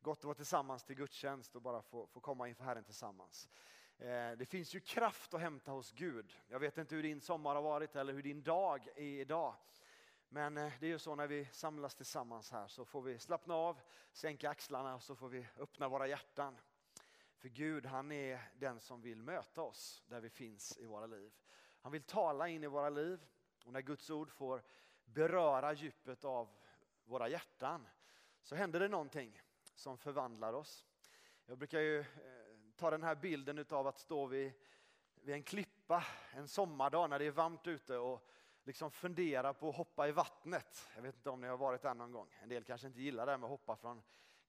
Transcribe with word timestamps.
Gott 0.00 0.18
att 0.18 0.24
vara 0.24 0.34
tillsammans 0.34 0.84
till 0.84 0.96
gudstjänst 0.96 1.56
och 1.56 1.62
bara 1.62 1.82
få, 1.82 2.06
få 2.06 2.20
komma 2.20 2.48
inför 2.48 2.64
Herren 2.64 2.84
tillsammans. 2.84 3.48
Eh, 3.98 4.32
det 4.32 4.46
finns 4.46 4.74
ju 4.74 4.80
kraft 4.80 5.34
att 5.34 5.40
hämta 5.40 5.70
hos 5.70 5.92
Gud. 5.92 6.34
Jag 6.48 6.58
vet 6.58 6.78
inte 6.78 6.94
hur 6.94 7.02
din 7.02 7.20
sommar 7.20 7.54
har 7.54 7.62
varit 7.62 7.96
eller 7.96 8.12
hur 8.12 8.22
din 8.22 8.42
dag 8.42 8.88
är 8.96 9.20
idag. 9.20 9.54
Men 10.28 10.56
eh, 10.58 10.72
det 10.80 10.86
är 10.86 10.90
ju 10.90 10.98
så 10.98 11.14
när 11.14 11.26
vi 11.26 11.48
samlas 11.52 11.94
tillsammans 11.94 12.50
här 12.50 12.66
så 12.68 12.84
får 12.84 13.02
vi 13.02 13.18
slappna 13.18 13.54
av, 13.54 13.80
sänka 14.12 14.50
axlarna 14.50 14.94
och 14.94 15.02
så 15.02 15.16
får 15.16 15.28
vi 15.28 15.46
öppna 15.58 15.88
våra 15.88 16.06
hjärtan. 16.06 16.58
För 17.36 17.48
Gud 17.48 17.86
han 17.86 18.12
är 18.12 18.40
den 18.54 18.80
som 18.80 19.00
vill 19.00 19.22
möta 19.22 19.62
oss 19.62 20.04
där 20.06 20.20
vi 20.20 20.30
finns 20.30 20.78
i 20.78 20.86
våra 20.86 21.06
liv. 21.06 21.32
Han 21.80 21.92
vill 21.92 22.02
tala 22.02 22.48
in 22.48 22.64
i 22.64 22.66
våra 22.66 22.90
liv 22.90 23.26
och 23.64 23.72
när 23.72 23.80
Guds 23.80 24.10
ord 24.10 24.30
får 24.30 24.62
beröra 25.04 25.72
djupet 25.72 26.24
av 26.24 26.48
våra 27.04 27.28
hjärtan 27.28 27.88
så 28.42 28.54
händer 28.54 28.80
det 28.80 28.88
någonting 28.88 29.40
som 29.78 29.98
förvandlar 29.98 30.52
oss. 30.52 30.86
Jag 31.46 31.58
brukar 31.58 31.80
ju 31.80 32.00
eh, 32.00 32.04
ta 32.76 32.90
den 32.90 33.02
här 33.02 33.14
bilden 33.14 33.66
av 33.70 33.86
att 33.86 33.98
stå 33.98 34.26
vid, 34.26 34.52
vid 35.14 35.34
en 35.34 35.42
klippa 35.42 36.04
en 36.32 36.48
sommardag 36.48 37.10
när 37.10 37.18
det 37.18 37.24
är 37.24 37.30
varmt 37.30 37.66
ute 37.66 37.98
och 37.98 38.28
liksom 38.64 38.90
fundera 38.90 39.54
på 39.54 39.68
att 39.68 39.76
hoppa 39.76 40.08
i 40.08 40.12
vattnet. 40.12 40.88
Jag 40.94 41.02
vet 41.02 41.14
inte 41.14 41.30
om 41.30 41.40
ni 41.40 41.46
har 41.46 41.56
varit 41.56 41.82
där 41.82 41.94
någon 41.94 42.12
gång. 42.12 42.28
En 42.42 42.48
del 42.48 42.64
kanske 42.64 42.86
inte 42.86 43.00
gillar 43.00 43.26
det 43.26 43.36
med 43.38 43.44
att 43.44 43.50
hoppa 43.50 43.76
från 43.76 44.02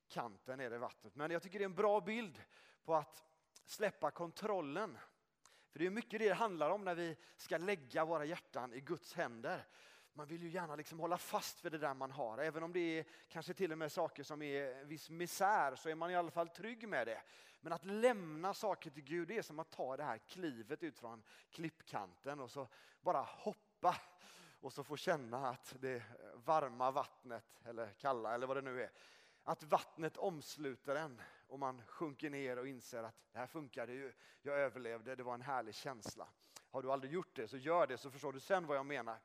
kanten 0.08 0.58
ner 0.58 0.72
i 0.72 0.78
vattnet. 0.78 1.16
Men 1.16 1.32
jag 1.32 1.42
tycker 1.42 1.60
det 1.60 1.64
är 1.64 1.70
en 1.70 1.76
bra 1.76 2.02
bild 2.02 2.44
på 2.84 2.96
att 2.96 3.24
släppa 3.66 4.12
kontrollen. 4.12 4.98
För 5.70 5.80
det 5.80 5.86
är 5.86 5.90
mycket 5.90 6.20
det 6.20 6.28
det 6.30 6.34
handlar 6.34 6.70
om 6.70 6.84
när 6.84 6.96
vi 6.96 7.18
ska 7.38 7.58
lägga 7.58 8.06
våra 8.06 8.26
hjärtan 8.26 8.74
i 8.74 8.82
Guds 8.82 9.14
händer. 9.14 9.68
Man 10.14 10.28
vill 10.28 10.44
ju 10.44 10.50
gärna 10.50 10.76
liksom 10.76 11.00
hålla 11.00 11.18
fast 11.18 11.66
vid 11.66 11.72
det 11.72 11.78
där 11.78 11.94
man 11.94 12.12
har. 12.12 12.38
Även 12.38 12.64
om 12.64 12.74
det 12.74 12.80
är 12.80 13.06
kanske 13.28 13.54
till 13.54 13.72
och 13.72 13.78
med 13.78 13.92
saker 13.92 14.24
som 14.24 14.42
är 14.42 14.74
en 14.74 14.88
viss 14.88 15.10
misär 15.10 15.76
så 15.76 15.90
är 15.90 15.96
man 15.96 16.12
i 16.12 16.16
alla 16.16 16.32
fall 16.32 16.50
trygg 16.50 16.88
med 16.88 17.08
det. 17.08 17.22
Men 17.62 17.74
att 17.74 17.86
lämna 17.86 18.54
saker 18.54 18.90
till 18.90 19.04
Gud 19.04 19.28
det 19.28 19.38
är 19.38 19.42
som 19.42 19.60
att 19.60 19.72
ta 19.72 19.98
det 19.98 20.04
här 20.04 20.18
klivet 20.18 20.84
ut 20.84 20.98
från 20.98 21.24
klippkanten 21.50 22.40
och 22.40 22.52
så 22.52 22.68
bara 23.02 23.22
hoppa 23.22 23.96
och 24.62 24.74
så 24.74 24.84
få 24.84 24.98
känna 24.98 25.50
att 25.50 25.76
det 25.80 26.04
varma 26.34 26.92
vattnet, 26.92 27.62
eller 27.66 27.88
kalla 27.88 28.34
eller 28.34 28.48
vad 28.48 28.58
det 28.58 28.62
nu 28.62 28.82
är, 28.84 28.92
att 29.44 29.64
vattnet 29.64 30.18
omsluter 30.18 30.96
en 30.96 31.22
och 31.48 31.60
man 31.60 31.82
sjunker 31.86 32.30
ner 32.30 32.60
och 32.60 32.68
inser 32.68 33.04
att 33.04 33.16
det 33.32 33.40
här 33.40 33.48
funkade 33.48 33.94
ju, 33.94 34.14
jag 34.42 34.60
överlevde, 34.60 35.16
det 35.16 35.24
var 35.24 35.34
en 35.34 35.42
härlig 35.42 35.76
känsla. 35.76 36.28
Har 36.70 36.82
du 36.82 36.92
aldrig 36.92 37.14
gjort 37.14 37.36
det 37.36 37.48
så 37.48 37.58
gör 37.58 37.88
det 37.88 37.98
så 37.98 38.12
förstår 38.12 38.34
du 38.34 38.40
sen 38.40 38.68
vad 38.68 38.78
jag 38.78 38.86
menar. 38.86 39.20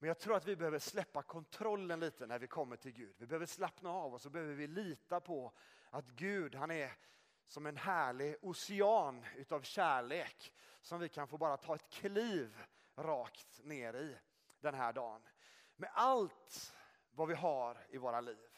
Men 0.00 0.08
jag 0.08 0.18
tror 0.18 0.36
att 0.36 0.46
vi 0.46 0.56
behöver 0.56 0.78
släppa 0.78 1.22
kontrollen 1.22 2.00
lite 2.00 2.26
när 2.26 2.38
vi 2.38 2.46
kommer 2.46 2.76
till 2.76 2.92
Gud. 2.92 3.14
Vi 3.18 3.26
behöver 3.26 3.46
slappna 3.46 3.90
av 3.90 4.14
och 4.14 4.20
så 4.20 4.30
behöver 4.30 4.54
vi 4.54 4.66
lita 4.66 5.20
på 5.20 5.52
att 5.90 6.06
Gud 6.06 6.54
han 6.54 6.70
är 6.70 6.92
som 7.46 7.66
en 7.66 7.76
härlig 7.76 8.36
ocean 8.42 9.24
utav 9.36 9.62
kärlek 9.62 10.52
som 10.80 11.00
vi 11.00 11.08
kan 11.08 11.28
få 11.28 11.38
bara 11.38 11.56
ta 11.56 11.74
ett 11.74 11.90
kliv 11.90 12.62
rakt 12.96 13.64
ner 13.64 13.94
i 13.94 14.16
den 14.60 14.74
här 14.74 14.92
dagen. 14.92 15.22
Med 15.76 15.90
allt 15.92 16.74
vad 17.10 17.28
vi 17.28 17.34
har 17.34 17.86
i 17.88 17.98
våra 17.98 18.20
liv. 18.20 18.48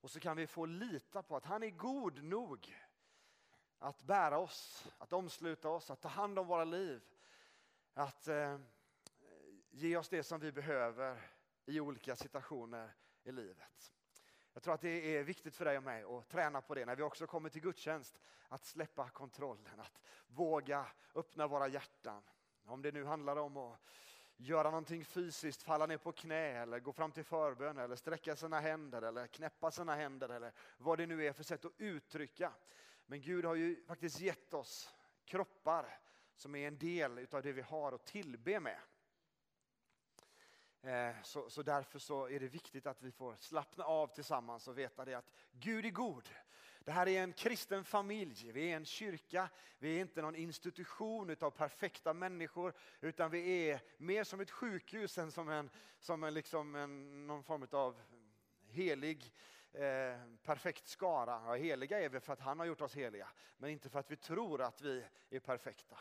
Och 0.00 0.10
så 0.10 0.20
kan 0.20 0.36
vi 0.36 0.46
få 0.46 0.66
lita 0.66 1.22
på 1.22 1.36
att 1.36 1.44
han 1.44 1.62
är 1.62 1.70
god 1.70 2.22
nog 2.22 2.76
att 3.78 4.02
bära 4.02 4.38
oss, 4.38 4.86
att 4.98 5.12
omsluta 5.12 5.68
oss, 5.68 5.90
att 5.90 6.00
ta 6.00 6.08
hand 6.08 6.38
om 6.38 6.46
våra 6.46 6.64
liv. 6.64 7.02
Att 7.94 8.28
eh, 8.28 8.58
ge 9.76 9.96
oss 9.96 10.08
det 10.08 10.22
som 10.22 10.40
vi 10.40 10.52
behöver 10.52 11.20
i 11.66 11.80
olika 11.80 12.16
situationer 12.16 12.94
i 13.24 13.32
livet. 13.32 13.92
Jag 14.52 14.62
tror 14.62 14.74
att 14.74 14.80
det 14.80 15.16
är 15.16 15.22
viktigt 15.22 15.56
för 15.56 15.64
dig 15.64 15.76
och 15.76 15.82
mig 15.82 16.02
att 16.02 16.28
träna 16.28 16.60
på 16.60 16.74
det 16.74 16.84
när 16.84 16.96
vi 16.96 17.02
också 17.02 17.26
kommer 17.26 17.48
till 17.48 17.60
gudstjänst. 17.62 18.20
Att 18.48 18.64
släppa 18.64 19.08
kontrollen, 19.08 19.80
att 19.80 20.00
våga 20.26 20.86
öppna 21.14 21.46
våra 21.46 21.68
hjärtan. 21.68 22.22
Om 22.64 22.82
det 22.82 22.92
nu 22.92 23.04
handlar 23.04 23.36
om 23.36 23.56
att 23.56 23.80
göra 24.36 24.70
någonting 24.70 25.04
fysiskt, 25.04 25.62
falla 25.62 25.86
ner 25.86 25.98
på 25.98 26.12
knä 26.12 26.62
eller 26.62 26.80
gå 26.80 26.92
fram 26.92 27.12
till 27.12 27.24
förbön 27.24 27.78
eller 27.78 27.96
sträcka 27.96 28.36
sina 28.36 28.60
händer 28.60 29.02
eller 29.02 29.26
knäppa 29.26 29.70
sina 29.70 29.94
händer 29.94 30.28
eller 30.28 30.52
vad 30.78 30.98
det 30.98 31.06
nu 31.06 31.26
är 31.26 31.32
för 31.32 31.44
sätt 31.44 31.64
att 31.64 31.72
uttrycka. 31.78 32.52
Men 33.06 33.20
Gud 33.20 33.44
har 33.44 33.54
ju 33.54 33.84
faktiskt 33.84 34.20
gett 34.20 34.54
oss 34.54 34.94
kroppar 35.24 35.98
som 36.34 36.54
är 36.54 36.68
en 36.68 36.78
del 36.78 37.26
av 37.30 37.42
det 37.42 37.52
vi 37.52 37.62
har 37.62 37.92
att 37.92 38.06
tillbe 38.06 38.60
med. 38.60 38.78
Eh, 40.86 41.14
så, 41.22 41.50
så 41.50 41.62
därför 41.62 41.98
så 41.98 42.28
är 42.28 42.40
det 42.40 42.48
viktigt 42.48 42.86
att 42.86 43.02
vi 43.02 43.12
får 43.12 43.36
slappna 43.40 43.84
av 43.84 44.06
tillsammans 44.06 44.68
och 44.68 44.78
veta 44.78 45.04
det 45.04 45.14
att 45.14 45.30
Gud 45.52 45.84
är 45.84 45.90
god. 45.90 46.28
Det 46.80 46.92
här 46.92 47.08
är 47.08 47.22
en 47.22 47.32
kristen 47.32 47.84
familj, 47.84 48.52
vi 48.52 48.70
är 48.70 48.76
en 48.76 48.84
kyrka, 48.84 49.48
vi 49.78 49.96
är 49.96 50.00
inte 50.00 50.22
någon 50.22 50.34
institution 50.34 51.36
av 51.40 51.50
perfekta 51.50 52.14
människor 52.14 52.72
utan 53.00 53.30
vi 53.30 53.70
är 53.70 53.80
mer 53.96 54.24
som 54.24 54.40
ett 54.40 54.50
sjukhus 54.50 55.18
än 55.18 55.32
som, 55.32 55.48
en, 55.48 55.70
som 55.98 56.24
en, 56.24 56.34
liksom 56.34 56.74
en, 56.74 57.26
någon 57.26 57.42
form 57.42 57.66
av 57.70 58.00
helig 58.66 59.32
eh, 59.72 60.20
perfekt 60.42 60.88
skara. 60.88 61.42
Ja, 61.46 61.54
heliga 61.54 62.00
är 62.00 62.08
vi 62.08 62.20
för 62.20 62.32
att 62.32 62.40
han 62.40 62.58
har 62.58 62.66
gjort 62.66 62.80
oss 62.80 62.96
heliga, 62.96 63.28
men 63.56 63.70
inte 63.70 63.88
för 63.88 63.98
att 63.98 64.10
vi 64.10 64.16
tror 64.16 64.62
att 64.62 64.80
vi 64.80 65.04
är 65.30 65.40
perfekta. 65.40 65.98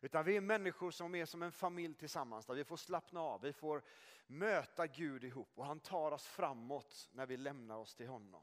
Utan 0.00 0.24
vi 0.24 0.36
är 0.36 0.40
människor 0.40 0.90
som 0.90 1.14
är 1.14 1.24
som 1.24 1.42
en 1.42 1.52
familj 1.52 1.94
tillsammans 1.94 2.46
där 2.46 2.54
vi 2.54 2.64
får 2.64 2.76
slappna 2.76 3.20
av, 3.20 3.40
vi 3.40 3.52
får 3.52 3.82
möta 4.26 4.86
Gud 4.86 5.24
ihop 5.24 5.48
och 5.54 5.66
han 5.66 5.80
tar 5.80 6.12
oss 6.12 6.26
framåt 6.26 7.08
när 7.12 7.26
vi 7.26 7.36
lämnar 7.36 7.76
oss 7.76 7.94
till 7.94 8.08
honom. 8.08 8.42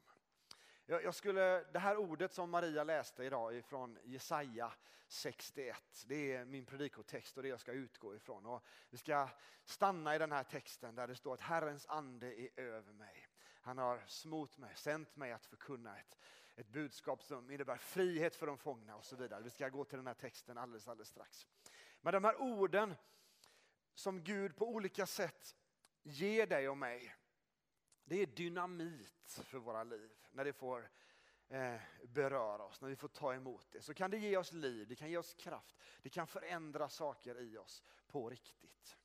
Jag, 0.87 1.15
skulle, 1.15 1.63
det 1.63 1.79
här 1.79 1.97
ordet 1.97 2.33
som 2.33 2.49
Maria 2.49 2.83
läste 2.83 3.23
idag 3.23 3.55
ifrån 3.55 3.97
Jesaja 4.03 4.73
61, 5.07 6.03
det 6.07 6.33
är 6.33 6.45
min 6.45 6.65
predikotext 6.65 7.37
och 7.37 7.43
det 7.43 7.49
jag 7.49 7.59
ska 7.59 7.71
utgå 7.71 8.15
ifrån. 8.15 8.45
Och 8.45 8.63
vi 8.89 8.97
ska 8.97 9.29
stanna 9.63 10.15
i 10.15 10.19
den 10.19 10.31
här 10.31 10.43
texten 10.43 10.95
där 10.95 11.07
det 11.07 11.15
står 11.15 11.33
att 11.33 11.41
Herrens 11.41 11.85
ande 11.87 12.41
är 12.41 12.59
över 12.59 12.93
mig. 12.93 13.27
Han 13.61 13.77
har 13.77 14.03
smort 14.07 14.57
mig, 14.57 14.75
sänt 14.75 15.15
mig 15.15 15.31
att 15.31 15.45
förkunna 15.45 15.97
ett, 15.97 16.17
ett 16.55 16.69
budskap 16.69 17.23
som 17.23 17.51
innebär 17.51 17.77
frihet 17.77 18.35
för 18.35 18.47
de 18.47 18.57
fångna 18.57 18.95
och 18.95 19.05
så 19.05 19.15
vidare. 19.15 19.43
Vi 19.43 19.49
ska 19.49 19.69
gå 19.69 19.85
till 19.85 19.97
den 19.97 20.07
här 20.07 20.13
texten 20.13 20.57
alldeles, 20.57 20.87
alldeles 20.87 21.09
strax. 21.09 21.47
Men 22.01 22.13
de 22.13 22.23
här 22.23 22.41
orden 22.41 22.95
som 23.93 24.23
Gud 24.23 24.55
på 24.55 24.67
olika 24.67 25.05
sätt 25.05 25.55
ger 26.03 26.47
dig 26.47 26.69
och 26.69 26.77
mig, 26.77 27.15
det 28.03 28.21
är 28.21 28.25
dynamit 28.25 29.39
för 29.43 29.57
våra 29.57 29.83
liv 29.83 30.11
när 30.31 30.45
det 30.45 30.53
får 30.53 30.89
eh, 31.47 31.75
beröra 32.03 32.63
oss, 32.63 32.81
när 32.81 32.89
vi 32.89 32.95
får 32.95 33.07
ta 33.07 33.33
emot 33.33 33.67
det. 33.71 33.81
Så 33.81 33.93
kan 33.93 34.11
det 34.11 34.17
ge 34.17 34.37
oss 34.37 34.53
liv, 34.53 34.87
det 34.87 34.95
kan 34.95 35.09
ge 35.09 35.17
oss 35.17 35.33
kraft, 35.33 35.75
det 36.01 36.09
kan 36.09 36.27
förändra 36.27 36.89
saker 36.89 37.41
i 37.41 37.57
oss 37.57 37.83
på 38.07 38.29
riktigt. 38.29 38.97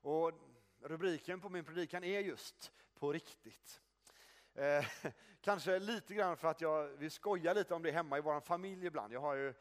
Och 0.00 0.32
rubriken 0.80 1.40
på 1.40 1.48
min 1.48 1.64
predikan 1.64 2.04
är 2.04 2.20
just 2.20 2.72
på 2.94 3.12
riktigt. 3.12 3.81
Eh, 4.54 4.84
kanske 5.40 5.78
lite 5.78 6.14
grann 6.14 6.36
för 6.36 6.48
att 6.48 6.60
jag, 6.60 6.88
vi 6.88 7.10
skojar 7.10 7.54
lite 7.54 7.74
om 7.74 7.82
det 7.82 7.90
hemma 7.90 8.18
i 8.18 8.20
vår 8.20 8.40
familj 8.40 8.86
ibland. 8.86 9.12
Jag 9.12 9.20
har 9.20 9.34
ju 9.34 9.54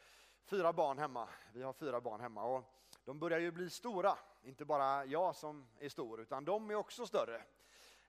fyra 0.44 0.74
barn 0.74 0.98
hemma, 0.98 1.30
vi 1.54 1.64
har 1.64 1.74
fyra 1.74 2.02
barn 2.02 2.22
hemma 2.22 2.44
och 2.44 2.64
de 3.06 3.20
börjar 3.20 3.40
ju 3.40 3.52
bli 3.52 3.70
stora. 3.70 4.18
Inte 4.42 4.66
bara 4.66 5.06
jag 5.06 5.36
som 5.36 5.68
är 5.80 5.90
stor, 5.90 6.22
utan 6.22 6.46
de 6.46 6.70
är 6.70 6.76
också 6.76 7.06
större 7.06 7.42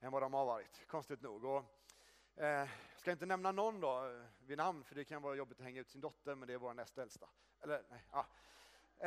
än 0.01 0.13
vad 0.13 0.23
de 0.23 0.35
har 0.35 0.47
varit, 0.47 0.87
konstigt 0.87 1.23
nog. 1.23 1.45
Och, 1.45 1.65
eh, 2.43 2.69
ska 2.97 3.11
inte 3.11 3.27
nämna 3.27 3.53
någon 3.53 3.81
då 3.81 4.07
eh, 4.07 4.25
vid 4.39 4.59
namn, 4.59 4.85
för 4.85 4.95
det 4.95 5.05
kan 5.05 5.23
vara 5.23 5.35
jobbigt 5.35 5.59
att 5.59 5.65
hänga 5.65 5.81
ut 5.81 5.91
sin 5.91 6.01
dotter, 6.01 6.35
men 6.35 6.49
det 6.49 6.55
är 6.55 6.59
vår 6.59 6.75
näst 6.75 6.99
äldsta. 6.99 7.29
Eller, 7.61 7.83
nej, 7.91 8.05
ja. 8.13 8.27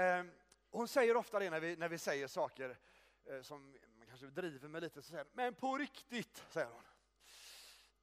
eh, 0.02 0.26
hon 0.70 0.88
säger 0.88 1.18
ofta 1.18 1.40
det 1.40 1.50
när 1.50 1.60
vi, 1.60 1.76
när 1.76 1.90
vi 1.90 1.98
säger 1.98 2.28
saker 2.28 2.78
eh, 3.26 3.42
som 3.42 3.72
man 3.98 4.08
kanske 4.08 4.28
driver 4.28 4.68
med 4.68 4.82
lite, 4.82 5.02
så 5.02 5.10
säger 5.10 5.26
men 5.34 5.54
på 5.54 5.78
riktigt, 5.78 6.46
säger 6.50 6.68
hon. 6.68 6.84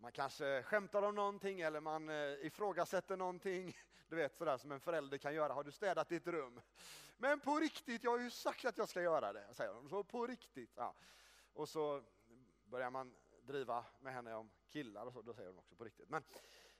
Man 0.02 0.12
kanske 0.12 0.62
skämtar 0.62 1.02
om 1.02 1.14
någonting 1.14 1.60
eller 1.60 1.80
man 1.80 2.08
eh, 2.08 2.46
ifrågasätter 2.46 3.16
någonting. 3.16 3.76
Du 4.08 4.16
vet 4.16 4.36
sådär 4.36 4.56
som 4.56 4.72
en 4.72 4.80
förälder 4.80 5.18
kan 5.18 5.34
göra. 5.34 5.52
Har 5.52 5.64
du 5.64 5.72
städat 5.72 6.08
ditt 6.08 6.26
rum? 6.26 6.60
Men 7.16 7.40
på 7.40 7.60
riktigt, 7.60 8.04
jag 8.04 8.10
har 8.10 8.18
ju 8.18 8.30
sagt 8.30 8.64
att 8.64 8.78
jag 8.78 8.88
ska 8.88 9.02
göra 9.02 9.32
det, 9.32 9.54
säger 9.54 9.72
hon. 9.72 9.88
Så 9.88 10.04
på 10.04 10.26
riktigt. 10.26 10.72
Ja. 10.76 10.94
Och 11.52 11.68
så 11.68 12.02
börjar 12.64 12.90
man 12.90 13.14
driva 13.42 13.84
med 14.00 14.12
henne 14.14 14.34
om 14.34 14.50
killar 14.68 15.06
och 15.06 15.12
så, 15.12 15.22
då 15.22 15.34
säger 15.34 15.48
hon 15.48 15.58
också 15.58 15.74
på 15.74 15.84
riktigt. 15.84 16.08
Men 16.08 16.22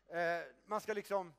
eh, 0.07 0.45
man 0.65 0.81
ska 0.81 0.93
liksom 0.93 1.35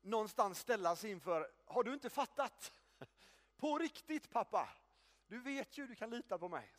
någonstans 0.00 0.58
ställas 0.58 1.04
inför, 1.04 1.50
har 1.64 1.84
du 1.84 1.94
inte 1.94 2.10
fattat? 2.10 2.72
På 3.56 3.78
riktigt 3.78 4.30
pappa, 4.30 4.68
du 5.26 5.40
vet 5.40 5.78
ju, 5.78 5.86
du 5.86 5.94
kan 5.94 6.10
lita 6.10 6.38
på 6.38 6.48
mig. 6.48 6.72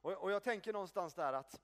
Och, 0.00 0.12
och, 0.12 0.30
jag 0.30 0.42
tänker 0.42 0.72
någonstans 0.72 1.14
där 1.14 1.32
att 1.32 1.60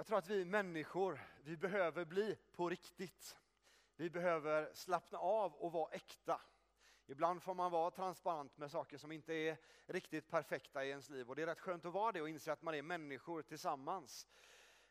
jag 0.00 0.06
tror 0.06 0.18
att 0.18 0.28
vi 0.28 0.44
människor, 0.44 1.20
vi 1.44 1.56
behöver 1.56 2.04
bli 2.04 2.38
på 2.52 2.68
riktigt. 2.68 3.38
Vi 3.96 4.10
behöver 4.10 4.70
slappna 4.74 5.18
av 5.18 5.54
och 5.54 5.72
vara 5.72 5.90
äkta. 5.92 6.40
Ibland 7.06 7.42
får 7.42 7.54
man 7.54 7.70
vara 7.70 7.90
transparent 7.90 8.56
med 8.56 8.70
saker 8.70 8.98
som 8.98 9.12
inte 9.12 9.34
är 9.34 9.56
riktigt 9.86 10.30
perfekta 10.30 10.84
i 10.84 10.88
ens 10.88 11.10
liv 11.10 11.28
och 11.28 11.36
det 11.36 11.42
är 11.42 11.46
rätt 11.46 11.60
skönt 11.60 11.84
att 11.84 11.92
vara 11.92 12.12
det 12.12 12.22
och 12.22 12.28
inse 12.28 12.52
att 12.52 12.62
man 12.62 12.74
är 12.74 12.82
människor 12.82 13.42
tillsammans. 13.42 14.28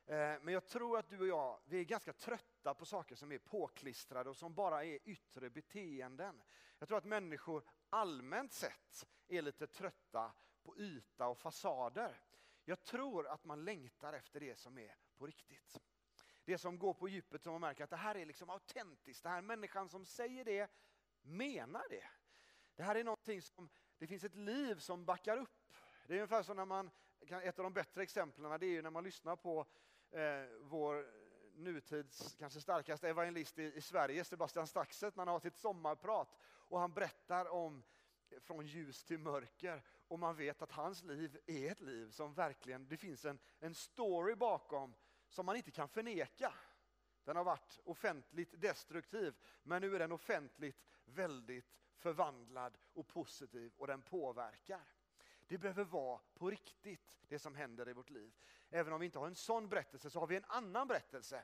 Eh, 0.06 0.16
men 0.16 0.48
jag 0.48 0.66
tror 0.66 0.98
att 0.98 1.10
du 1.10 1.20
och 1.20 1.28
jag, 1.28 1.60
vi 1.66 1.80
är 1.80 1.84
ganska 1.84 2.14
trötta 2.14 2.74
på 2.74 2.86
saker 2.86 3.16
som 3.16 3.32
är 3.32 3.38
påklistrade 3.38 4.30
och 4.30 4.38
som 4.38 4.54
bara 4.54 4.86
är 4.86 5.00
yttre 5.06 5.50
beteenden. 5.50 6.42
Jag 6.80 6.88
tror 6.88 6.98
att 6.98 7.06
människor 7.06 7.64
allmänt 7.90 8.54
sett 8.54 9.08
är 9.28 9.42
lite 9.42 9.68
trötta 9.68 10.32
på 10.64 10.78
yta 10.78 11.28
och 11.28 11.38
fasader. 11.38 12.22
Jag 12.70 12.84
tror 12.84 13.28
att 13.28 13.46
man 13.46 13.66
längtar 13.66 14.14
efter 14.14 14.40
det 14.40 14.60
som 14.60 14.78
är 14.78 14.96
på 15.18 15.26
riktigt. 15.26 15.82
Det 16.46 16.58
som 16.58 16.80
går 16.80 16.94
på 16.94 17.10
djupet 17.10 17.44
som 17.44 17.52
man 17.52 17.62
märker 17.62 17.84
att 17.84 17.90
det 17.90 17.96
här 17.96 18.16
är 18.16 18.26
liksom 18.26 18.50
autentiskt. 18.50 19.24
Det 19.24 19.30
här 19.30 19.42
människan 19.42 19.90
som 19.90 20.06
säger 20.06 20.46
det 20.46 20.72
menar 21.22 21.90
det. 21.90 22.08
Det 22.76 22.84
här 22.84 22.96
är 22.96 23.04
någonting 23.04 23.42
som, 23.42 23.70
det 23.98 24.08
finns 24.08 24.24
ett 24.24 24.36
liv 24.36 24.76
som 24.76 25.06
backar 25.06 25.38
upp. 25.38 25.78
Det 26.08 26.14
är 26.14 26.18
ungefär 26.18 26.44
som 26.44 26.56
när 26.56 26.66
man, 26.66 26.92
ett 27.22 27.60
av 27.60 27.64
de 27.64 27.74
bättre 27.74 28.04
exemplen 28.04 28.60
det 28.60 28.78
är 28.78 28.82
när 28.82 28.90
man 28.90 29.04
lyssnar 29.04 29.36
på 29.36 29.66
eh, 30.12 30.44
vår 30.62 31.06
nutids 31.56 32.36
kanske 32.40 32.62
starkaste 32.62 33.10
evangelist 33.10 33.60
i, 33.60 33.64
i 33.64 33.82
Sverige, 33.82 34.24
Sebastian 34.24 34.68
Staxet, 34.68 35.16
när 35.16 35.26
han 35.26 35.34
har 35.34 35.40
sitt 35.40 35.58
sommarprat 35.58 36.38
och 36.44 36.80
han 36.80 36.94
berättar 36.94 37.46
om 37.46 37.84
från 38.42 38.66
ljus 38.66 39.04
till 39.04 39.20
mörker 39.20 39.84
och 40.10 40.20
man 40.20 40.36
vet 40.36 40.62
att 40.62 40.72
hans 40.72 41.04
liv 41.04 41.40
är 41.46 41.72
ett 41.72 41.80
liv 41.80 42.12
som 42.12 42.34
verkligen, 42.34 42.88
det 42.88 42.98
finns 42.98 43.26
en, 43.26 43.40
en 43.60 43.76
story 43.76 44.36
bakom 44.36 44.96
som 45.28 45.46
man 45.46 45.56
inte 45.56 45.72
kan 45.72 45.90
förneka. 45.90 46.54
Den 47.24 47.36
har 47.36 47.44
varit 47.44 47.80
offentligt 47.84 48.62
destruktiv, 48.62 49.36
men 49.64 49.82
nu 49.82 49.96
är 49.96 50.00
den 50.00 50.12
offentligt 50.12 50.86
väldigt 51.06 51.76
förvandlad 51.96 52.78
och 52.94 53.08
positiv 53.08 53.74
och 53.78 53.88
den 53.88 54.02
påverkar. 54.02 54.82
Det 55.48 55.58
behöver 55.58 55.84
vara 55.84 56.20
på 56.34 56.50
riktigt 56.50 57.20
det 57.28 57.40
som 57.40 57.56
händer 57.56 57.90
i 57.90 57.94
vårt 57.94 58.10
liv. 58.10 58.34
Även 58.70 58.94
om 58.94 59.00
vi 59.00 59.06
inte 59.06 59.20
har 59.20 59.28
en 59.28 59.36
sån 59.36 59.70
berättelse 59.70 60.10
så 60.10 60.20
har 60.20 60.28
vi 60.28 60.36
en 60.36 60.46
annan 60.46 60.88
berättelse 60.88 61.44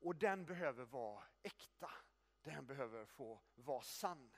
och 0.00 0.16
den 0.16 0.44
behöver 0.44 0.84
vara 0.84 1.24
äkta. 1.42 1.90
Den 2.42 2.66
behöver 2.66 3.04
få 3.04 3.40
vara 3.54 3.82
sann. 3.82 4.32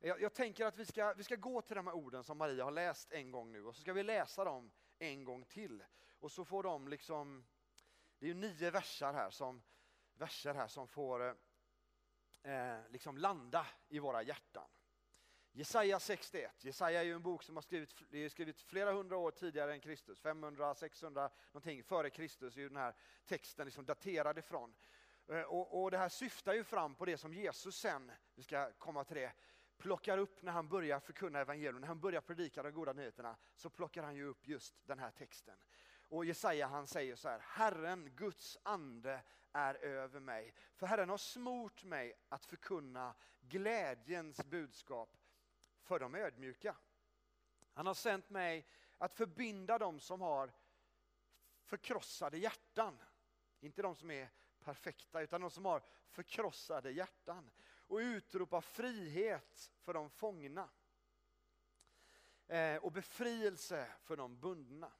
Jag, 0.00 0.20
jag, 0.20 0.34
tänker 0.34 0.66
att 0.66 0.76
vi 0.76 0.84
ska, 0.84 1.14
vi 1.14 1.24
ska 1.24 1.36
gå 1.36 1.62
till 1.62 1.76
de 1.76 1.86
här 1.86 1.94
orden 1.94 2.24
som 2.24 2.38
Maria 2.38 2.64
har 2.64 2.70
läst 2.70 3.12
en 3.12 3.30
gång 3.30 3.52
nu 3.52 3.64
och 3.64 3.74
så 3.74 3.80
ska 3.80 3.92
vi 3.92 4.02
läsa 4.02 4.44
dem 4.44 4.70
en 4.98 5.24
gång 5.24 5.44
till. 5.44 5.84
Och 6.20 6.32
så 6.32 6.44
får 6.44 6.62
de 6.62 6.88
liksom, 6.88 7.46
det 8.18 8.26
är 8.26 8.28
ju 8.28 8.34
nio 8.34 8.70
verser 8.70 9.12
här 9.12 9.30
som, 9.30 9.62
verser 10.14 10.54
här 10.54 10.68
som 10.68 10.88
får 10.88 11.36
eh, 12.42 12.52
eh, 12.52 12.80
liksom 12.90 13.18
landa 13.18 13.66
i 13.88 13.98
våra 13.98 14.22
hjärtan. 14.22 14.68
Jesaja 15.52 16.00
61. 16.00 16.64
Jesaja 16.64 17.00
är 17.00 17.04
ju 17.04 17.14
en 17.14 17.22
bok 17.22 17.42
som 17.42 17.56
har 17.56 17.62
skrivit, 17.62 17.94
är 18.12 18.28
skrivit 18.28 18.60
flera 18.60 18.92
hundra 18.92 19.16
år 19.16 19.30
tidigare 19.30 19.72
än 19.72 19.80
Kristus. 19.80 20.20
500, 20.20 20.74
600 20.74 21.30
någonting 21.52 21.82
före 21.82 22.10
Kristus 22.10 22.56
är 22.56 22.60
ju 22.60 22.68
den 22.68 22.76
här 22.76 22.94
texten 23.26 23.64
liksom 23.64 23.84
daterad 23.84 24.38
ifrån. 24.38 24.74
Eh, 25.28 25.42
och, 25.42 25.82
och 25.82 25.90
det 25.90 25.98
här 25.98 26.08
syftar 26.08 26.54
ju 26.54 26.64
fram 26.64 26.94
på 26.94 27.04
det 27.04 27.18
som 27.18 27.34
Jesus 27.34 27.76
sen, 27.76 28.12
vi 28.34 28.42
ska 28.42 28.72
komma 28.72 29.04
till 29.04 29.16
det, 29.16 29.32
plockar 29.78 30.18
upp 30.18 30.42
när 30.42 30.52
han 30.52 30.68
börjar 30.68 31.00
förkunna 31.00 31.40
evangelium, 31.40 31.80
när 31.80 31.88
han 31.88 32.00
börjar 32.00 32.20
predika 32.20 32.62
de 32.62 32.70
goda 32.70 32.92
nyheterna, 32.92 33.36
så 33.56 33.70
plockar 33.70 34.02
han 34.02 34.16
ju 34.16 34.24
upp 34.24 34.48
just 34.48 34.86
den 34.86 34.98
här 34.98 35.10
texten. 35.10 35.58
Och 36.08 36.24
Jesaja 36.24 36.66
han 36.66 36.86
säger 36.86 37.16
så 37.16 37.28
här, 37.28 37.38
Herren, 37.38 38.10
Guds 38.16 38.58
ande 38.62 39.22
är 39.52 39.74
över 39.74 40.20
mig. 40.20 40.54
För 40.76 40.86
Herren 40.86 41.08
har 41.08 41.18
smort 41.18 41.84
mig 41.84 42.14
att 42.28 42.44
förkunna 42.44 43.14
glädjens 43.40 44.44
budskap 44.44 45.16
för 45.82 45.98
de 45.98 46.14
ödmjuka. 46.14 46.76
Han 47.72 47.86
har 47.86 47.94
sänt 47.94 48.30
mig 48.30 48.66
att 48.98 49.14
förbinda 49.14 49.78
dem 49.78 50.00
som 50.00 50.20
har 50.20 50.52
förkrossade 51.64 52.38
hjärtan. 52.38 53.02
Inte 53.60 53.82
de 53.82 53.96
som 53.96 54.10
är 54.10 54.30
perfekta, 54.60 55.20
utan 55.20 55.40
de 55.40 55.50
som 55.50 55.64
har 55.64 55.82
förkrossade 56.08 56.90
hjärtan. 56.90 57.50
Och 57.88 57.96
utropa 57.98 58.60
frihet 58.60 59.72
för 59.80 59.94
de 59.94 60.10
fångna. 60.10 60.68
Eh, 62.46 62.76
och 62.76 62.92
befrielse 62.92 63.92
för 64.02 64.16
de 64.16 64.40
bundna. 64.40 64.92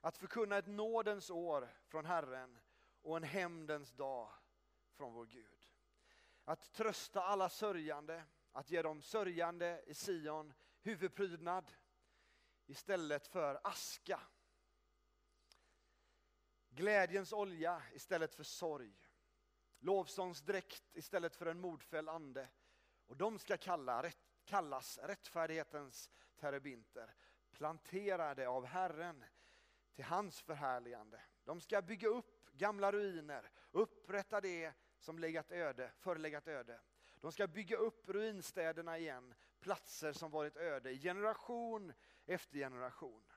Att 0.00 0.16
förkunna 0.16 0.58
ett 0.58 0.66
nådens 0.66 1.30
år 1.30 1.68
från 1.86 2.04
Herren 2.04 2.58
och 3.02 3.16
en 3.16 3.22
hämndens 3.22 3.92
dag 3.92 4.32
från 4.92 5.12
vår 5.12 5.26
Gud. 5.26 5.68
Att 6.44 6.72
trösta 6.72 7.22
alla 7.22 7.48
sörjande, 7.48 8.24
att 8.52 8.70
ge 8.70 8.82
de 8.82 9.02
sörjande 9.02 9.82
i 9.86 9.94
Sion 9.94 10.52
huvudprydnad 10.80 11.72
istället 12.66 13.26
för 13.26 13.60
aska. 13.64 14.20
Glädjens 16.68 17.32
olja 17.32 17.82
istället 17.92 18.34
för 18.34 18.44
sorg. 18.44 19.11
Lovsångsdräkt 19.82 20.96
istället 20.96 21.36
för 21.36 21.46
en 21.46 21.60
mordfälld 21.60 22.08
ande. 22.08 22.48
Och 23.06 23.16
de 23.16 23.38
ska 23.38 23.56
kalla, 23.56 24.10
kallas 24.44 24.98
rättfärdighetens 24.98 26.10
terebinter, 26.36 27.14
planterade 27.52 28.48
av 28.48 28.64
Herren 28.64 29.24
till 29.94 30.04
hans 30.04 30.40
förhärligande. 30.40 31.20
De 31.44 31.60
ska 31.60 31.82
bygga 31.82 32.08
upp 32.08 32.50
gamla 32.52 32.92
ruiner, 32.92 33.50
upprätta 33.70 34.40
det 34.40 34.72
som 34.98 35.18
legat 35.18 35.50
öde, 35.50 35.92
förelegat 35.98 36.48
öde. 36.48 36.80
De 37.20 37.32
ska 37.32 37.46
bygga 37.46 37.76
upp 37.76 38.08
ruinstäderna 38.08 38.98
igen, 38.98 39.34
platser 39.60 40.12
som 40.12 40.30
varit 40.30 40.56
öde, 40.56 40.98
generation 40.98 41.92
efter 42.26 42.58
generation. 42.58 43.31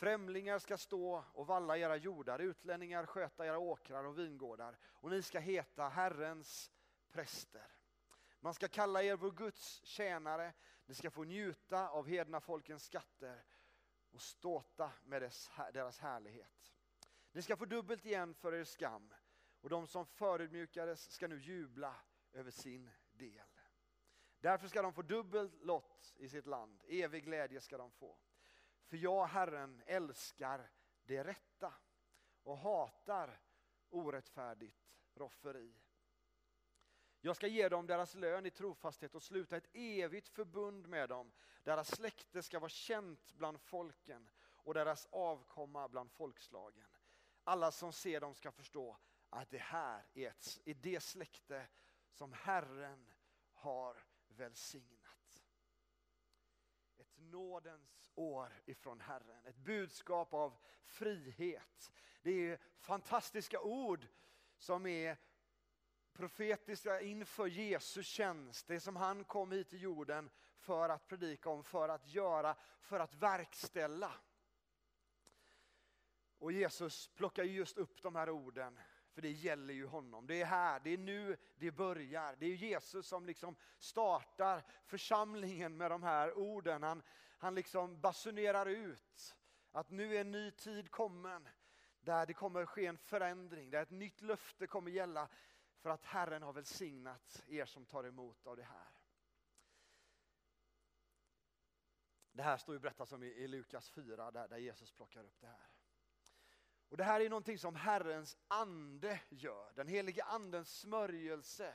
Främlingar 0.00 0.58
ska 0.58 0.78
stå 0.78 1.24
och 1.32 1.46
valla 1.46 1.78
era 1.78 1.96
jordar, 1.96 2.38
utlänningar 2.38 3.06
sköta 3.06 3.46
era 3.46 3.58
åkrar 3.58 4.04
och 4.04 4.18
vingårdar 4.18 4.78
och 4.84 5.10
ni 5.10 5.22
ska 5.22 5.38
heta 5.38 5.88
Herrens 5.88 6.70
präster. 7.10 7.72
Man 8.40 8.54
ska 8.54 8.68
kalla 8.68 9.02
er 9.02 9.16
vår 9.16 9.30
Guds 9.30 9.84
tjänare, 9.84 10.52
ni 10.86 10.94
ska 10.94 11.10
få 11.10 11.24
njuta 11.24 11.88
av 11.88 12.06
hedna 12.06 12.40
folkens 12.40 12.84
skatter 12.84 13.44
och 14.10 14.20
ståta 14.20 14.92
med 15.04 15.22
dess, 15.22 15.50
deras 15.72 15.98
härlighet. 15.98 16.72
Ni 17.32 17.42
ska 17.42 17.56
få 17.56 17.64
dubbelt 17.64 18.06
igen 18.06 18.34
för 18.34 18.54
er 18.54 18.64
skam 18.64 19.14
och 19.60 19.68
de 19.68 19.86
som 19.86 20.06
förödmjukades 20.06 21.10
ska 21.10 21.28
nu 21.28 21.40
jubla 21.40 21.94
över 22.32 22.50
sin 22.50 22.90
del. 23.12 23.60
Därför 24.38 24.68
ska 24.68 24.82
de 24.82 24.92
få 24.92 25.02
dubbel 25.02 25.50
lott 25.60 26.14
i 26.16 26.28
sitt 26.28 26.46
land, 26.46 26.82
evig 26.88 27.24
glädje 27.24 27.60
ska 27.60 27.78
de 27.78 27.90
få. 27.90 28.18
För 28.90 28.96
jag, 28.96 29.26
Herren, 29.26 29.82
älskar 29.86 30.70
det 31.04 31.24
rätta 31.24 31.74
och 32.42 32.58
hatar 32.58 33.40
orättfärdigt 33.90 34.92
rofferi. 35.14 35.74
Jag 37.20 37.36
ska 37.36 37.46
ge 37.46 37.68
dem 37.68 37.86
deras 37.86 38.14
lön 38.14 38.46
i 38.46 38.50
trofasthet 38.50 39.14
och 39.14 39.22
sluta 39.22 39.56
ett 39.56 39.68
evigt 39.72 40.28
förbund 40.28 40.88
med 40.88 41.08
dem. 41.08 41.32
Deras 41.62 41.88
släkte 41.96 42.42
ska 42.42 42.58
vara 42.58 42.68
känt 42.68 43.32
bland 43.32 43.60
folken 43.60 44.30
och 44.40 44.74
deras 44.74 45.06
avkomma 45.10 45.88
bland 45.88 46.12
folkslagen. 46.12 46.88
Alla 47.44 47.72
som 47.72 47.92
ser 47.92 48.20
dem 48.20 48.34
ska 48.34 48.52
förstå 48.52 48.98
att 49.28 49.50
det 49.50 49.58
här 49.58 50.06
är, 50.14 50.28
ett, 50.28 50.60
är 50.64 50.74
det 50.74 51.00
släkte 51.00 51.66
som 52.10 52.32
Herren 52.32 53.10
har 53.52 54.04
välsignat. 54.28 54.99
Nådens 57.20 58.10
år 58.14 58.52
ifrån 58.66 59.00
Herren, 59.00 59.46
ett 59.46 59.56
budskap 59.56 60.34
av 60.34 60.56
frihet. 60.84 61.92
Det 62.22 62.30
är 62.30 62.58
fantastiska 62.78 63.60
ord 63.60 64.06
som 64.56 64.86
är 64.86 65.16
profetiska 66.12 67.00
inför 67.00 67.46
Jesu 67.46 68.02
tjänst, 68.02 68.68
det 68.68 68.80
som 68.80 68.96
han 68.96 69.24
kom 69.24 69.52
hit 69.52 69.68
till 69.68 69.82
jorden 69.82 70.30
för 70.58 70.88
att 70.88 71.08
predika 71.08 71.50
om, 71.50 71.64
för 71.64 71.88
att 71.88 72.06
göra, 72.06 72.56
för 72.80 73.00
att 73.00 73.14
verkställa. 73.14 74.12
Och 76.38 76.52
Jesus 76.52 77.08
plockar 77.08 77.44
just 77.44 77.78
upp 77.78 78.02
de 78.02 78.14
här 78.14 78.30
orden, 78.30 78.78
för 79.20 79.28
det 79.28 79.32
gäller 79.32 79.74
ju 79.74 79.86
honom. 79.86 80.26
Det 80.26 80.40
är 80.40 80.44
här, 80.44 80.80
det 80.80 80.90
är 80.90 80.98
nu 80.98 81.36
det 81.58 81.70
börjar. 81.70 82.36
Det 82.38 82.46
är 82.46 82.54
Jesus 82.54 83.06
som 83.06 83.26
liksom 83.26 83.56
startar 83.78 84.64
församlingen 84.86 85.76
med 85.76 85.90
de 85.90 86.02
här 86.02 86.38
orden. 86.38 86.82
Han, 86.82 87.02
han 87.38 87.54
liksom 87.54 88.00
basunerar 88.00 88.66
ut 88.66 89.36
att 89.72 89.90
nu 89.90 90.16
är 90.16 90.20
en 90.20 90.30
ny 90.30 90.50
tid 90.50 90.90
kommen, 90.90 91.48
där 92.00 92.26
det 92.26 92.34
kommer 92.34 92.66
ske 92.66 92.86
en 92.86 92.98
förändring, 92.98 93.70
där 93.70 93.82
ett 93.82 93.90
nytt 93.90 94.20
löfte 94.20 94.66
kommer 94.66 94.90
gälla 94.90 95.28
för 95.76 95.90
att 95.90 96.04
Herren 96.04 96.42
har 96.42 96.52
välsignat 96.52 97.44
er 97.48 97.64
som 97.64 97.84
tar 97.84 98.04
emot 98.04 98.46
av 98.46 98.56
det 98.56 98.62
här. 98.62 98.88
Det 102.32 102.42
här 102.42 102.56
står 102.56 102.74
ju 102.74 102.78
berättas 102.78 103.12
om 103.12 103.22
i, 103.22 103.48
Lukas 103.48 103.90
4 103.90 104.30
där, 104.30 104.48
där 104.48 104.58
Jesus 104.58 104.90
plockar 104.90 105.24
upp 105.24 105.40
det 105.40 105.46
här. 105.46 105.79
Och 106.90 106.96
Det 106.96 107.04
här 107.04 107.20
är 107.20 107.28
någonting 107.28 107.58
som 107.58 107.76
Herrens 107.76 108.36
ande 108.48 109.20
gör, 109.28 109.72
den 109.74 109.88
helige 109.88 110.24
andens 110.24 110.78
smörjelse 110.78 111.74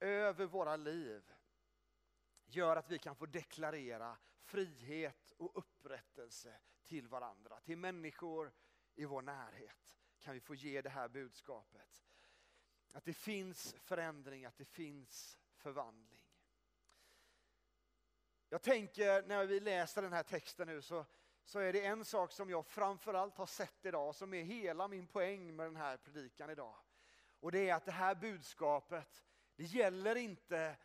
över 0.00 0.46
våra 0.46 0.76
liv. 0.76 1.32
gör 2.46 2.76
att 2.76 2.90
vi 2.90 2.98
kan 2.98 3.16
få 3.16 3.26
deklarera 3.26 4.18
frihet 4.42 5.32
och 5.36 5.58
upprättelse 5.58 6.60
till 6.84 7.08
varandra, 7.08 7.60
till 7.60 7.78
människor 7.78 8.52
i 8.94 9.04
vår 9.04 9.22
närhet. 9.22 9.96
Kan 10.20 10.34
vi 10.34 10.40
få 10.40 10.54
ge 10.54 10.82
det 10.82 10.90
här 10.90 11.08
budskapet. 11.08 12.04
Att 12.92 13.04
det 13.04 13.14
finns 13.14 13.74
förändring, 13.78 14.44
att 14.44 14.56
det 14.56 14.64
finns 14.64 15.38
förvandling. 15.56 16.26
Jag 18.48 18.62
tänker 18.62 19.22
när 19.22 19.46
vi 19.46 19.60
läser 19.60 20.02
den 20.02 20.12
här 20.12 20.22
texten 20.22 20.68
nu 20.68 20.82
så, 20.82 21.06
så 21.44 21.58
är 21.58 21.72
det 21.72 21.86
en 21.86 22.04
sak 22.04 22.32
som 22.32 22.50
jag 22.50 22.66
framförallt 22.66 23.38
har 23.38 23.46
sett 23.46 23.86
idag 23.86 24.14
som 24.14 24.34
är 24.34 24.42
hela 24.42 24.88
min 24.88 25.06
poäng 25.06 25.56
med 25.56 25.66
den 25.66 25.76
här 25.76 25.96
predikan 25.96 26.50
idag. 26.50 26.74
Och 27.40 27.52
det 27.52 27.68
är 27.68 27.74
att 27.74 27.84
det 27.84 27.92
här 27.92 28.14
budskapet, 28.14 29.24
det 29.56 29.64
gäller 29.64 30.16
inte 30.16 30.76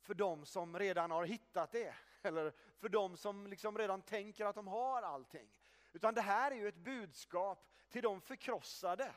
för 0.00 0.14
de 0.14 0.46
som 0.46 0.78
redan 0.78 1.10
har 1.10 1.24
hittat 1.24 1.72
det. 1.72 1.94
Eller 2.22 2.52
för 2.78 2.88
de 2.88 3.16
som 3.16 3.46
liksom 3.46 3.78
redan 3.78 4.02
tänker 4.02 4.44
att 4.44 4.54
de 4.54 4.66
har 4.66 5.02
allting. 5.02 5.60
Utan 5.92 6.14
det 6.14 6.20
här 6.20 6.50
är 6.50 6.56
ju 6.56 6.68
ett 6.68 6.84
budskap 6.84 7.68
till 7.88 8.02
de 8.02 8.20
förkrossade. 8.20 9.12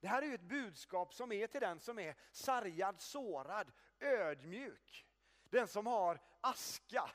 Det 0.00 0.08
här 0.08 0.22
är 0.22 0.26
ju 0.26 0.34
ett 0.34 0.40
budskap 0.40 1.14
som 1.14 1.32
är 1.32 1.46
till 1.46 1.60
den 1.60 1.80
som 1.80 1.98
är 1.98 2.14
sargad, 2.30 3.00
sårad, 3.00 3.72
ödmjuk. 4.00 5.06
Den 5.50 5.68
som 5.68 5.86
har 5.86 6.20
aska 6.40 7.10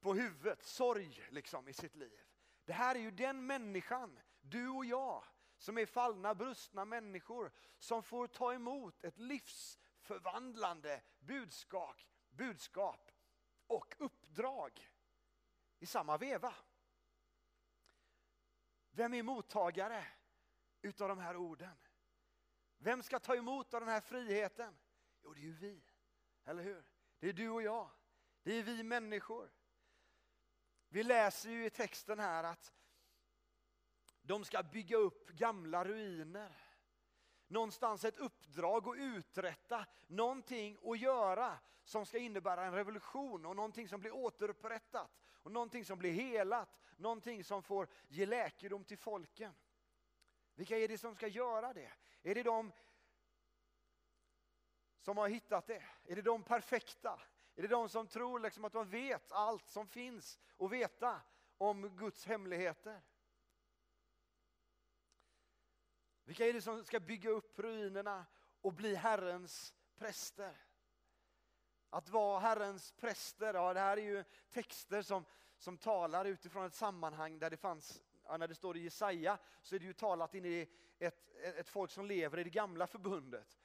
på 0.00 0.14
huvudet, 0.14 0.62
sorg 0.62 1.26
liksom 1.30 1.68
i 1.68 1.72
sitt 1.72 1.96
liv. 1.96 2.20
Det 2.64 2.72
här 2.72 2.94
är 2.94 3.00
ju 3.00 3.10
den 3.10 3.46
människan, 3.46 4.18
du 4.40 4.68
och 4.68 4.84
jag, 4.84 5.24
som 5.58 5.78
är 5.78 5.86
fallna, 5.86 6.34
brustna 6.34 6.84
människor 6.84 7.52
som 7.78 8.02
får 8.02 8.26
ta 8.26 8.54
emot 8.54 9.04
ett 9.04 9.18
livsförvandlande 9.18 11.02
budskap, 11.18 11.96
budskap 12.30 13.10
och 13.66 13.94
uppdrag 13.98 14.90
i 15.78 15.86
samma 15.86 16.16
veva. 16.16 16.54
Vem 18.90 19.14
är 19.14 19.22
mottagare 19.22 20.06
utav 20.82 21.08
de 21.08 21.18
här 21.18 21.36
orden? 21.36 21.76
Vem 22.78 23.02
ska 23.02 23.18
ta 23.18 23.36
emot 23.36 23.74
av 23.74 23.80
den 23.80 23.88
här 23.88 24.00
friheten? 24.00 24.78
Jo, 25.22 25.32
det 25.32 25.40
är 25.40 25.44
ju 25.44 25.52
vi, 25.52 25.82
eller 26.44 26.62
hur? 26.62 26.84
Det 27.18 27.28
är 27.28 27.32
du 27.32 27.48
och 27.50 27.62
jag. 27.62 27.90
Det 28.42 28.52
är 28.52 28.62
vi 28.62 28.82
människor. 28.82 29.50
Vi 30.92 31.02
läser 31.02 31.50
ju 31.50 31.66
i 31.66 31.70
texten 31.70 32.18
här 32.18 32.44
att 32.44 32.72
de 34.22 34.44
ska 34.44 34.62
bygga 34.62 34.96
upp 34.96 35.30
gamla 35.30 35.84
ruiner. 35.84 36.56
Någonstans 37.46 38.04
ett 38.04 38.18
uppdrag 38.18 38.88
att 38.88 38.96
uträtta, 38.96 39.86
någonting 40.06 40.78
att 40.84 40.98
göra 40.98 41.58
som 41.84 42.06
ska 42.06 42.18
innebära 42.18 42.64
en 42.64 42.74
revolution 42.74 43.46
och 43.46 43.56
någonting 43.56 43.88
som 43.88 44.00
blir 44.00 44.14
återupprättat 44.14 45.20
och 45.32 45.52
någonting 45.52 45.84
som 45.84 45.98
blir 45.98 46.12
helat, 46.12 46.80
någonting 46.96 47.44
som 47.44 47.62
får 47.62 47.88
ge 48.08 48.26
läkedom 48.26 48.84
till 48.84 48.98
folken. 48.98 49.54
Vilka 50.54 50.78
är 50.78 50.88
det 50.88 50.98
som 50.98 51.14
ska 51.14 51.26
göra 51.26 51.72
det? 51.72 51.92
Är 52.22 52.34
det 52.34 52.42
de 52.42 52.72
som 54.98 55.16
har 55.16 55.28
hittat 55.28 55.66
det? 55.66 55.84
Är 56.04 56.16
det 56.16 56.22
de 56.22 56.42
perfekta? 56.42 57.20
Är 57.54 57.62
det 57.62 57.68
de 57.68 57.88
som 57.88 58.06
tror 58.06 58.40
liksom 58.40 58.64
att 58.64 58.72
de 58.72 58.88
vet 58.88 59.32
allt 59.32 59.68
som 59.68 59.88
finns 59.88 60.38
att 60.58 60.70
veta 60.70 61.20
om 61.58 61.96
Guds 61.96 62.26
hemligheter? 62.26 63.02
Vilka 66.24 66.46
är 66.46 66.52
det 66.52 66.62
som 66.62 66.84
ska 66.84 67.00
bygga 67.00 67.30
upp 67.30 67.58
ruinerna 67.58 68.26
och 68.60 68.72
bli 68.72 68.94
Herrens 68.94 69.74
präster? 69.96 70.56
Att 71.90 72.08
vara 72.08 72.40
Herrens 72.40 72.92
präster, 72.92 73.54
ja 73.54 73.74
det 73.74 73.80
här 73.80 73.96
är 73.96 74.02
ju 74.02 74.24
texter 74.50 75.02
som, 75.02 75.24
som 75.58 75.78
talar 75.78 76.24
utifrån 76.24 76.64
ett 76.64 76.74
sammanhang 76.74 77.38
där 77.38 77.50
det 77.50 77.56
fanns, 77.56 78.02
ja, 78.24 78.36
när 78.36 78.48
det 78.48 78.54
står 78.54 78.76
i 78.76 78.80
Jesaja, 78.80 79.38
så 79.62 79.74
är 79.74 79.78
det 79.78 79.86
ju 79.86 79.92
talat 79.92 80.34
in 80.34 80.44
i 80.44 80.68
ett, 80.98 81.30
ett 81.34 81.68
folk 81.68 81.90
som 81.90 82.06
lever 82.06 82.38
i 82.38 82.44
det 82.44 82.50
gamla 82.50 82.86
förbundet. 82.86 83.60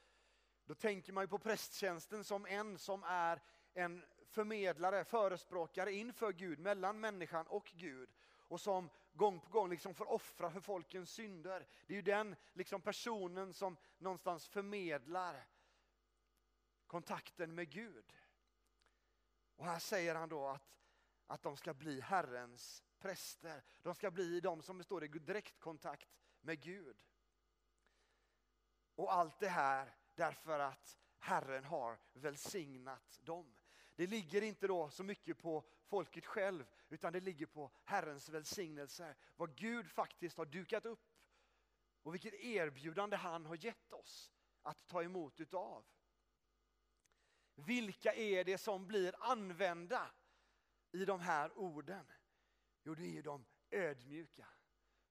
Då 0.65 0.75
tänker 0.75 1.13
man 1.13 1.23
ju 1.23 1.27
på 1.27 1.39
prästtjänsten 1.39 2.23
som 2.23 2.45
en 2.45 2.77
som 2.77 3.03
är 3.03 3.41
en 3.75 4.05
förmedlare, 4.27 5.03
förespråkare 5.03 5.93
inför 5.93 6.33
Gud, 6.33 6.59
mellan 6.59 6.99
människan 6.99 7.47
och 7.47 7.71
Gud. 7.75 8.09
Och 8.47 8.61
som 8.61 8.89
gång 9.13 9.39
på 9.39 9.49
gång 9.49 9.69
liksom 9.69 9.93
får 9.93 10.11
offra 10.11 10.51
för 10.51 10.59
folkens 10.59 11.11
synder. 11.11 11.67
Det 11.87 11.93
är 11.93 11.95
ju 11.95 12.01
den 12.01 12.35
liksom 12.53 12.81
personen 12.81 13.53
som 13.53 13.77
någonstans 13.97 14.47
förmedlar 14.47 15.47
kontakten 16.87 17.55
med 17.55 17.69
Gud. 17.69 18.13
Och 19.55 19.65
här 19.65 19.79
säger 19.79 20.15
han 20.15 20.29
då 20.29 20.47
att, 20.47 20.77
att 21.27 21.43
de 21.43 21.57
ska 21.57 21.73
bli 21.73 22.01
Herrens 22.01 22.83
präster. 22.99 23.63
De 23.81 23.95
ska 23.95 24.11
bli 24.11 24.39
de 24.39 24.61
som 24.61 24.83
står 24.83 25.03
i 25.03 25.07
direktkontakt 25.07 26.09
med 26.41 26.61
Gud. 26.61 27.03
Och 28.95 29.13
allt 29.13 29.39
det 29.39 29.49
här 29.49 29.95
därför 30.15 30.59
att 30.59 30.97
Herren 31.19 31.63
har 31.63 31.99
välsignat 32.13 33.19
dem. 33.21 33.55
Det 33.95 34.07
ligger 34.07 34.41
inte 34.41 34.67
då 34.67 34.89
så 34.89 35.03
mycket 35.03 35.37
på 35.37 35.63
folket 35.85 36.25
själv, 36.25 36.65
utan 36.89 37.13
det 37.13 37.19
ligger 37.19 37.45
på 37.45 37.71
Herrens 37.83 38.29
välsignelse. 38.29 39.15
Vad 39.35 39.55
Gud 39.55 39.91
faktiskt 39.91 40.37
har 40.37 40.45
dukat 40.45 40.85
upp 40.85 41.15
och 42.03 42.13
vilket 42.13 42.33
erbjudande 42.33 43.15
han 43.15 43.45
har 43.45 43.65
gett 43.65 43.93
oss 43.93 44.31
att 44.61 44.87
ta 44.87 45.03
emot 45.03 45.39
utav. 45.39 45.85
Vilka 47.55 48.13
är 48.13 48.43
det 48.43 48.57
som 48.57 48.87
blir 48.87 49.15
använda 49.19 50.11
i 50.91 51.05
de 51.05 51.19
här 51.19 51.57
orden? 51.57 52.05
Jo, 52.83 52.95
det 52.95 53.17
är 53.17 53.23
de 53.23 53.45
ödmjuka, 53.69 54.47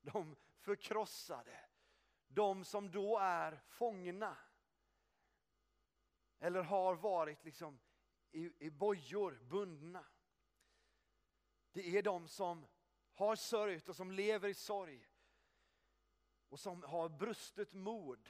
de 0.00 0.36
förkrossade, 0.58 1.60
de 2.28 2.64
som 2.64 2.90
då 2.90 3.18
är 3.18 3.60
fångna. 3.68 4.36
Eller 6.38 6.62
har 6.62 6.94
varit 6.94 7.44
liksom 7.44 7.80
i, 8.34 8.52
i 8.58 8.70
bojor 8.70 9.38
bundna. 9.48 10.04
Det 11.72 11.98
är 11.98 12.02
de 12.02 12.28
som 12.28 12.66
har 13.14 13.36
sörjt 13.36 13.88
och 13.88 13.96
som 13.96 14.10
lever 14.10 14.48
i 14.48 14.54
sorg. 14.54 15.08
Och 16.48 16.60
som 16.60 16.82
har 16.82 17.08
brustet 17.08 17.72
mod. 17.72 18.28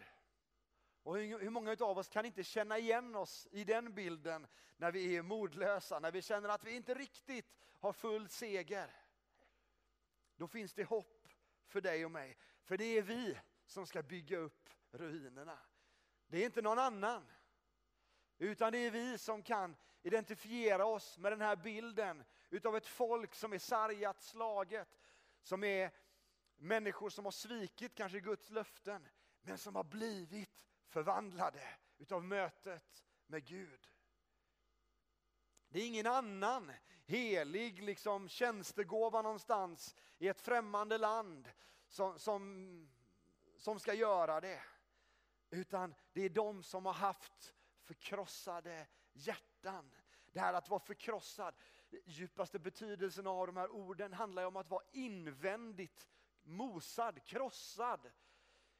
Och 1.02 1.18
hur 1.18 1.50
många 1.50 1.76
av 1.80 1.98
oss 1.98 2.08
kan 2.08 2.24
inte 2.24 2.44
känna 2.44 2.78
igen 2.78 3.14
oss 3.14 3.48
i 3.50 3.64
den 3.64 3.94
bilden 3.94 4.46
när 4.76 4.92
vi 4.92 5.16
är 5.16 5.22
modlösa, 5.22 5.98
när 5.98 6.12
vi 6.12 6.22
känner 6.22 6.48
att 6.48 6.64
vi 6.64 6.76
inte 6.76 6.94
riktigt 6.94 7.54
har 7.80 7.92
full 7.92 8.28
seger. 8.28 8.90
Då 10.36 10.48
finns 10.48 10.74
det 10.74 10.84
hopp 10.84 11.28
för 11.66 11.80
dig 11.80 12.04
och 12.04 12.10
mig. 12.10 12.38
För 12.62 12.76
det 12.76 12.84
är 12.84 13.02
vi 13.02 13.38
som 13.66 13.86
ska 13.86 14.02
bygga 14.02 14.38
upp 14.38 14.70
ruinerna. 14.90 15.58
Det 16.26 16.38
är 16.38 16.44
inte 16.44 16.62
någon 16.62 16.78
annan. 16.78 17.26
Utan 18.38 18.72
det 18.72 18.78
är 18.78 18.90
vi 18.90 19.18
som 19.18 19.42
kan 19.42 19.76
identifiera 20.04 20.86
oss 20.86 21.18
med 21.18 21.32
den 21.32 21.40
här 21.40 21.56
bilden 21.56 22.24
utav 22.50 22.76
ett 22.76 22.86
folk 22.86 23.34
som 23.34 23.52
är 23.52 23.58
sargat, 23.58 24.22
slaget, 24.22 25.00
som 25.42 25.64
är 25.64 25.90
människor 26.56 27.10
som 27.10 27.24
har 27.24 27.32
svikit 27.32 27.94
kanske 27.94 28.20
Guds 28.20 28.50
löften, 28.50 29.08
men 29.42 29.58
som 29.58 29.76
har 29.76 29.84
blivit 29.84 30.66
förvandlade 30.86 31.68
utav 31.98 32.24
mötet 32.24 33.04
med 33.26 33.44
Gud. 33.44 33.90
Det 35.68 35.80
är 35.80 35.86
ingen 35.86 36.06
annan 36.06 36.72
helig 37.04 37.82
liksom, 37.82 38.28
tjänstegåva 38.28 39.22
någonstans 39.22 39.96
i 40.18 40.28
ett 40.28 40.40
främmande 40.40 40.98
land 40.98 41.48
som, 41.88 42.18
som, 42.18 42.88
som 43.56 43.80
ska 43.80 43.94
göra 43.94 44.40
det. 44.40 44.62
Utan 45.50 45.94
det 46.12 46.22
är 46.22 46.28
de 46.30 46.62
som 46.62 46.86
har 46.86 46.92
haft 46.92 47.54
förkrossade 47.82 48.86
hjärtan. 49.14 49.94
Det 50.32 50.40
här 50.40 50.54
att 50.54 50.68
vara 50.68 50.80
förkrossad, 50.80 51.54
djupaste 52.04 52.58
betydelsen 52.58 53.26
av 53.26 53.46
de 53.46 53.56
här 53.56 53.70
orden 53.70 54.12
handlar 54.12 54.44
om 54.44 54.56
att 54.56 54.70
vara 54.70 54.84
invändigt 54.92 56.08
mosad, 56.42 57.24
krossad. 57.24 58.10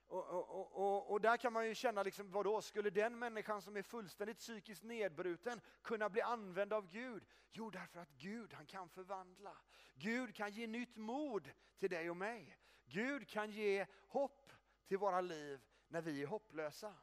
Och, 0.07 0.29
och, 0.29 0.73
och, 0.73 1.11
och, 1.11 1.21
där 1.21 1.37
kan 1.37 1.53
man 1.53 1.69
ju 1.69 1.75
känna, 1.75 2.03
liksom, 2.03 2.31
vadå, 2.31 2.63
skulle 2.63 2.91
den 2.91 3.19
människan 3.19 3.63
som 3.63 3.77
är 3.77 3.83
fullständigt 3.83 4.39
psykiskt 4.39 4.83
nedbruten 4.83 5.61
kunna 5.83 6.09
bli 6.09 6.23
använd 6.23 6.73
av 6.73 6.89
Gud? 6.89 7.25
Jo, 7.51 7.71
därför 7.71 8.01
att 8.01 8.11
Gud, 8.11 8.53
han 8.53 8.67
kan 8.67 8.89
förvandla. 8.89 9.57
Gud 9.95 10.35
kan 10.35 10.51
ge 10.51 10.67
nytt 10.67 10.97
mod 10.97 11.51
till 11.79 11.91
dig 11.91 12.11
och 12.11 12.17
mig. 12.17 12.59
Gud 12.85 13.29
kan 13.29 13.51
ge 13.51 13.87
hopp 14.09 14.53
till 14.87 14.99
våra 14.99 15.21
liv 15.21 15.61
när 15.89 16.03
vi 16.03 16.23
är 16.23 16.27
hopplösa. 16.27 16.95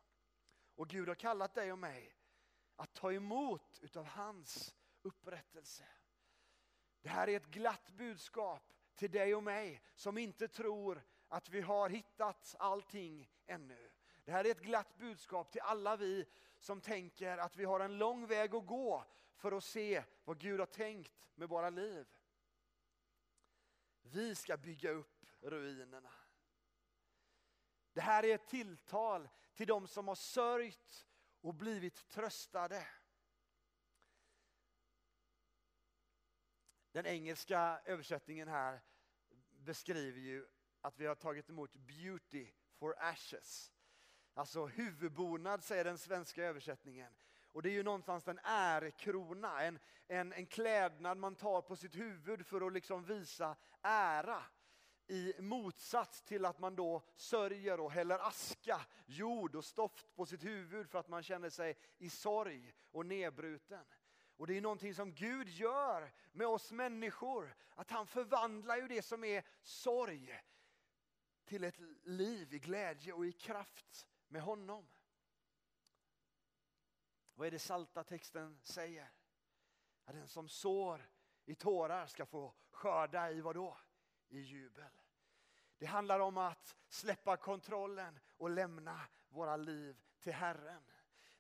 Och 0.76 0.88
Gud 0.88 1.08
har 1.08 1.16
kallat 1.16 1.54
dig 1.54 1.72
och 1.72 1.80
mig 1.80 2.16
att 2.82 2.94
ta 2.94 3.14
emot 3.14 3.80
utav 3.82 4.06
hans 4.06 4.76
upprättelse. 5.02 5.84
Det 7.02 7.10
här 7.10 7.30
är 7.30 7.38
ett 7.38 7.48
glatt 7.48 7.92
budskap 7.92 8.74
till 8.96 9.12
dig 9.12 9.36
och 9.36 9.44
mig 9.44 9.82
som 9.96 10.18
inte 10.18 10.48
tror 10.48 11.04
att 11.28 11.50
vi 11.50 11.62
har 11.62 11.90
hittat 11.90 12.56
allting 12.60 13.30
ännu. 13.46 13.92
Det 14.26 14.32
här 14.32 14.46
är 14.46 14.52
ett 14.52 14.62
glatt 14.62 14.98
budskap 14.98 15.52
till 15.52 15.62
alla 15.62 15.96
vi 15.96 16.26
som 16.60 16.82
tänker 16.82 17.38
att 17.38 17.56
vi 17.56 17.66
har 17.66 17.80
en 17.80 17.98
lång 17.98 18.28
väg 18.28 18.56
att 18.56 18.66
gå 18.66 19.06
för 19.36 19.52
att 19.52 19.64
se 19.64 20.04
vad 20.24 20.40
Gud 20.40 20.60
har 20.60 20.68
tänkt 20.68 21.30
med 21.36 21.50
våra 21.50 21.70
liv. 21.70 22.08
Vi 24.02 24.36
ska 24.36 24.58
bygga 24.58 24.92
upp 24.92 25.26
ruinerna. 25.42 26.14
Det 27.94 28.02
här 28.02 28.26
är 28.26 28.36
ett 28.36 28.48
tilltal 28.48 29.30
till 29.54 29.68
de 29.68 29.88
som 29.88 30.08
har 30.08 30.16
sörjt 30.16 31.08
och 31.42 31.54
blivit 31.54 32.10
tröstade. 32.10 32.88
Den 36.92 37.06
engelska 37.06 37.82
översättningen 37.86 38.48
här 38.48 38.82
beskriver 39.52 40.20
ju 40.20 40.48
att 40.82 41.00
vi 41.00 41.06
har 41.06 41.16
tagit 41.16 41.50
emot 41.50 41.76
beauty 41.76 42.48
for 42.76 42.96
ashes. 43.00 43.72
Alltså 44.34 44.66
huvudbonad 44.66 45.64
säger 45.64 45.84
den 45.84 45.98
svenska 45.98 46.44
översättningen. 46.44 47.14
Och 47.54 47.62
det 47.62 47.70
är 47.70 47.74
ju 47.74 47.84
någonstans 47.84 48.28
en 48.28 48.40
ärekrona, 48.44 49.62
en, 49.62 49.80
en, 50.08 50.34
en 50.34 50.46
klädnad 50.46 51.18
man 51.18 51.36
tar 51.36 51.62
på 51.62 51.76
sitt 51.76 51.96
huvud 51.96 52.46
för 52.46 52.68
att 52.68 52.74
liksom 52.74 53.04
visa 53.04 53.56
ära. 53.82 54.44
I 55.08 55.34
motsats 55.40 56.22
till 56.22 56.46
att 56.46 56.60
man 56.60 56.76
då 56.76 57.04
sörjer 57.16 57.80
och 57.80 57.92
häller 57.92 58.20
aska, 58.28 58.86
jord 59.06 59.56
och 59.56 59.66
stoft 59.66 60.16
på 60.16 60.26
sitt 60.26 60.44
huvud 60.44 60.90
för 60.90 61.00
att 61.00 61.08
man 61.08 61.24
känner 61.24 61.50
sig 61.50 61.78
i 61.98 62.10
sorg 62.10 62.74
och 62.92 63.06
nedbruten. 63.06 63.86
Och 64.38 64.48
det 64.48 64.58
är 64.58 64.62
någonting 64.62 64.96
som 64.96 65.14
Gud 65.14 65.50
gör 65.50 66.14
med 66.32 66.48
oss 66.48 66.72
människor. 66.72 67.56
Att 67.70 67.92
han 67.92 68.08
förvandlar 68.08 68.78
ju 68.78 68.88
det 68.88 69.02
som 69.02 69.24
är 69.24 69.46
sorg 69.62 70.42
till 71.46 71.64
ett 71.64 71.80
liv 72.04 72.54
i 72.54 72.60
glädje 72.60 73.14
och 73.14 73.26
i 73.26 73.32
kraft 73.32 74.08
med 74.28 74.42
honom. 74.42 74.88
Vad 77.34 77.48
är 77.48 77.52
det 77.52 77.60
salta 77.60 78.04
texten 78.04 78.60
säger? 78.64 79.12
Att 80.06 80.16
den 80.16 80.28
som 80.28 80.50
sår 80.50 81.10
i 81.46 81.56
tårar 81.56 82.08
ska 82.08 82.26
få 82.26 82.54
skörda 82.72 83.32
i 83.32 83.42
vad 83.42 83.56
då? 83.56 83.78
I 84.32 84.40
jubel. 84.40 84.90
Det 85.78 85.86
handlar 85.86 86.20
om 86.20 86.38
att 86.38 86.76
släppa 86.88 87.38
kontrollen 87.38 88.20
och 88.38 88.50
lämna 88.50 89.00
våra 89.30 89.58
liv 89.58 90.02
till 90.20 90.34
Herren. 90.34 90.84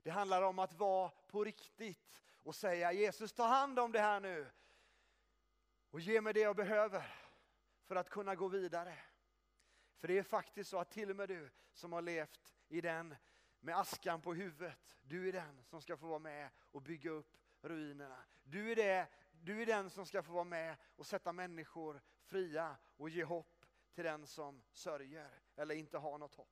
Det 0.03 0.09
handlar 0.09 0.41
om 0.41 0.59
att 0.59 0.73
vara 0.73 1.09
på 1.27 1.43
riktigt 1.43 2.21
och 2.43 2.55
säga 2.55 2.91
Jesus 2.91 3.33
ta 3.33 3.43
hand 3.43 3.79
om 3.79 3.91
det 3.91 3.99
här 3.99 4.19
nu 4.19 4.51
och 5.89 5.99
ge 5.99 6.21
mig 6.21 6.33
det 6.33 6.39
jag 6.39 6.55
behöver 6.55 7.15
för 7.83 7.95
att 7.95 8.09
kunna 8.09 8.35
gå 8.35 8.47
vidare. 8.47 8.97
För 9.97 10.07
det 10.07 10.17
är 10.17 10.23
faktiskt 10.23 10.69
så 10.69 10.79
att 10.79 10.91
till 10.91 11.09
och 11.09 11.15
med 11.15 11.29
du 11.29 11.49
som 11.73 11.93
har 11.93 12.01
levt 12.01 12.55
i 12.67 12.81
den 12.81 13.15
med 13.59 13.77
askan 13.77 14.21
på 14.21 14.33
huvudet, 14.33 14.97
du 15.01 15.27
är 15.27 15.33
den 15.33 15.63
som 15.63 15.81
ska 15.81 15.97
få 15.97 16.07
vara 16.07 16.19
med 16.19 16.49
och 16.71 16.81
bygga 16.81 17.11
upp 17.11 17.37
ruinerna. 17.61 18.23
Du 18.43 18.71
är, 18.71 18.75
det, 18.75 19.07
du 19.31 19.61
är 19.61 19.65
den 19.65 19.89
som 19.89 20.05
ska 20.05 20.23
få 20.23 20.31
vara 20.31 20.43
med 20.43 20.75
och 20.95 21.07
sätta 21.07 21.33
människor 21.33 22.01
fria 22.31 22.77
och 22.97 23.09
ge 23.09 23.23
hopp 23.23 23.65
till 23.93 24.03
den 24.03 24.27
som 24.27 24.63
sörjer 24.71 25.29
eller 25.55 25.75
inte 25.75 25.97
har 25.97 26.17
något 26.17 26.35
hopp. 26.35 26.47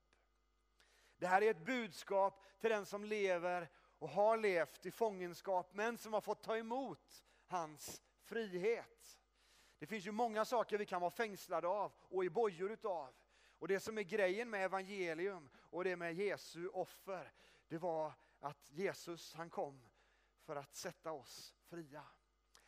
Det 1.18 1.28
här 1.28 1.42
är 1.42 1.52
ett 1.52 1.66
budskap 1.66 2.46
till 2.60 2.70
den 2.70 2.86
som 2.86 3.06
lever 3.06 3.70
och 4.00 4.10
har 4.10 4.38
levt 4.38 4.86
i 4.86 4.92
fångenskap 4.92 5.74
men 5.74 5.98
som 5.98 6.14
har 6.14 6.22
fått 6.22 6.44
ta 6.44 6.58
emot 6.58 7.24
hans 7.48 8.02
frihet. 8.22 9.20
Det 9.78 9.86
finns 9.86 10.08
ju 10.08 10.12
många 10.12 10.46
saker 10.46 10.78
vi 10.78 10.86
kan 10.86 11.02
vara 11.02 11.12
fängslade 11.12 11.68
av 11.68 11.92
och 12.00 12.26
i 12.26 12.30
bojor 12.30 12.72
utav. 12.72 13.14
Och 13.60 13.68
det 13.68 13.80
som 13.80 13.98
är 13.98 14.04
grejen 14.04 14.50
med 14.50 14.66
evangelium 14.66 15.50
och 15.56 15.84
det 15.84 15.96
med 15.96 16.14
Jesu 16.14 16.68
offer, 16.68 17.32
det 17.68 17.78
var 17.78 18.14
att 18.40 18.72
Jesus 18.72 19.34
han 19.34 19.50
kom 19.50 19.90
för 20.42 20.56
att 20.56 20.76
sätta 20.76 21.12
oss 21.12 21.56
fria. 21.64 22.04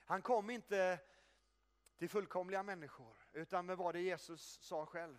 Han 0.06 0.22
kom 0.22 0.50
inte 0.50 1.00
till 2.02 2.10
fullkomliga 2.10 2.64
människor, 2.64 3.16
utan 3.34 3.66
med 3.66 3.78
vad 3.78 3.96
det 3.96 4.02
Jesus 4.02 4.60
sa 4.62 4.86
själv, 4.86 5.18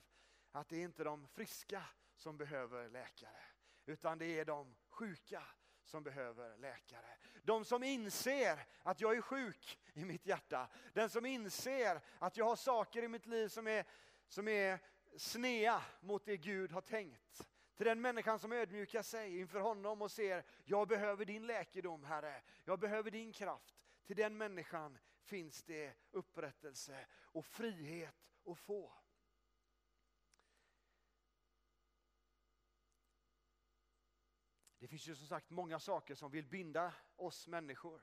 att 0.53 0.69
det 0.69 0.77
är 0.77 0.85
inte 0.85 1.05
de 1.05 1.29
friska 1.29 1.83
som 2.17 2.37
behöver 2.37 2.89
läkare, 2.89 3.43
utan 3.87 4.19
det 4.19 4.39
är 4.39 4.45
de 4.45 4.75
sjuka 4.89 5.43
som 5.85 6.03
behöver 6.03 6.57
läkare. 6.57 7.17
De 7.43 7.65
som 7.65 7.83
inser 7.83 8.67
att 8.83 9.01
jag 9.01 9.17
är 9.17 9.21
sjuk 9.21 9.79
i 9.95 10.05
mitt 10.05 10.27
hjärta. 10.27 10.69
Den 10.93 11.11
som 11.11 11.27
inser 11.27 12.01
att 12.19 12.37
jag 12.37 12.45
har 12.45 12.57
saker 12.57 13.03
i 13.03 13.09
mitt 13.09 13.27
liv 13.27 13.49
som 13.49 13.67
är, 13.67 13.85
som 14.29 14.49
är 14.49 14.79
snea 15.17 15.83
mot 16.01 16.25
det 16.25 16.37
Gud 16.37 16.73
har 16.73 16.81
tänkt. 16.81 17.49
Till 17.77 17.87
den 17.87 18.01
människan 18.01 18.39
som 18.39 18.53
ödmjukar 18.53 19.03
sig 19.03 19.39
inför 19.39 19.61
honom 19.61 20.03
och 20.03 20.11
ser, 20.11 20.45
jag 20.65 20.89
behöver 20.89 21.25
din 21.25 21.47
läkedom 21.47 22.05
Herre, 22.05 22.43
jag 22.65 22.79
behöver 22.79 23.11
din 23.11 23.33
kraft. 23.33 23.75
Till 24.07 24.17
den 24.17 24.37
människan 24.37 24.99
finns 25.23 25.63
det 25.63 25.95
upprättelse 26.11 27.07
och 27.13 27.47
frihet 27.47 28.15
att 28.47 28.59
få. 28.59 28.93
Det 34.79 34.89
finns 34.89 35.09
ju 35.09 35.15
som 35.15 35.27
sagt 35.27 35.51
många 35.51 35.79
saker 35.79 36.15
som 36.15 36.31
vill 36.31 36.47
binda 36.47 36.95
oss 37.17 37.49
människor. 37.49 38.03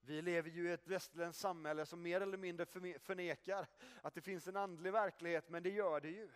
Vi 0.00 0.22
lever 0.22 0.50
ju 0.50 0.68
i 0.68 0.72
ett 0.72 0.88
västerländskt 0.88 1.42
samhälle 1.42 1.86
som 1.86 2.02
mer 2.02 2.20
eller 2.20 2.36
mindre 2.36 2.66
förnekar 2.98 3.68
att 4.02 4.14
det 4.14 4.20
finns 4.20 4.48
en 4.48 4.56
andlig 4.56 4.92
verklighet, 4.92 5.48
men 5.48 5.62
det 5.62 5.70
gör 5.70 6.00
det 6.00 6.10
ju. 6.10 6.30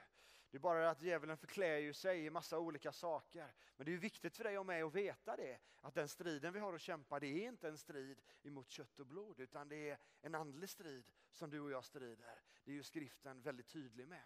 Det 0.57 0.59
är 0.59 0.63
bara 0.63 0.91
att 0.91 1.03
djävulen 1.03 1.37
förklär 1.37 1.77
ju 1.79 1.93
sig 1.93 2.25
i 2.25 2.31
massa 2.31 2.59
olika 2.59 2.93
saker. 2.93 3.53
Men 3.77 3.87
det 3.87 3.93
är 3.93 3.97
viktigt 3.97 4.37
för 4.37 4.45
dig 4.45 4.59
och 4.59 4.67
mig 4.67 4.83
att 4.83 4.95
veta 4.95 5.37
det, 5.37 5.59
att 5.81 5.95
den 5.95 6.09
striden 6.09 6.53
vi 6.53 6.59
har 6.61 6.75
att 6.75 6.81
kämpa, 6.81 7.21
det 7.21 7.27
är 7.27 7.49
inte 7.49 7.69
en 7.69 7.79
strid 7.79 8.23
emot 8.43 8.71
kött 8.71 9.01
och 9.01 9.07
blod, 9.07 9.41
utan 9.41 9.69
det 9.69 9.91
är 9.91 9.99
en 10.21 10.35
andlig 10.35 10.69
strid 10.71 11.05
som 11.33 11.51
du 11.51 11.61
och 11.61 11.71
jag 11.71 11.85
strider. 11.85 12.41
Det 12.65 12.71
är 12.71 12.75
ju 12.75 12.83
skriften 12.83 13.43
väldigt 13.43 13.69
tydlig 13.69 14.09
med. 14.09 14.23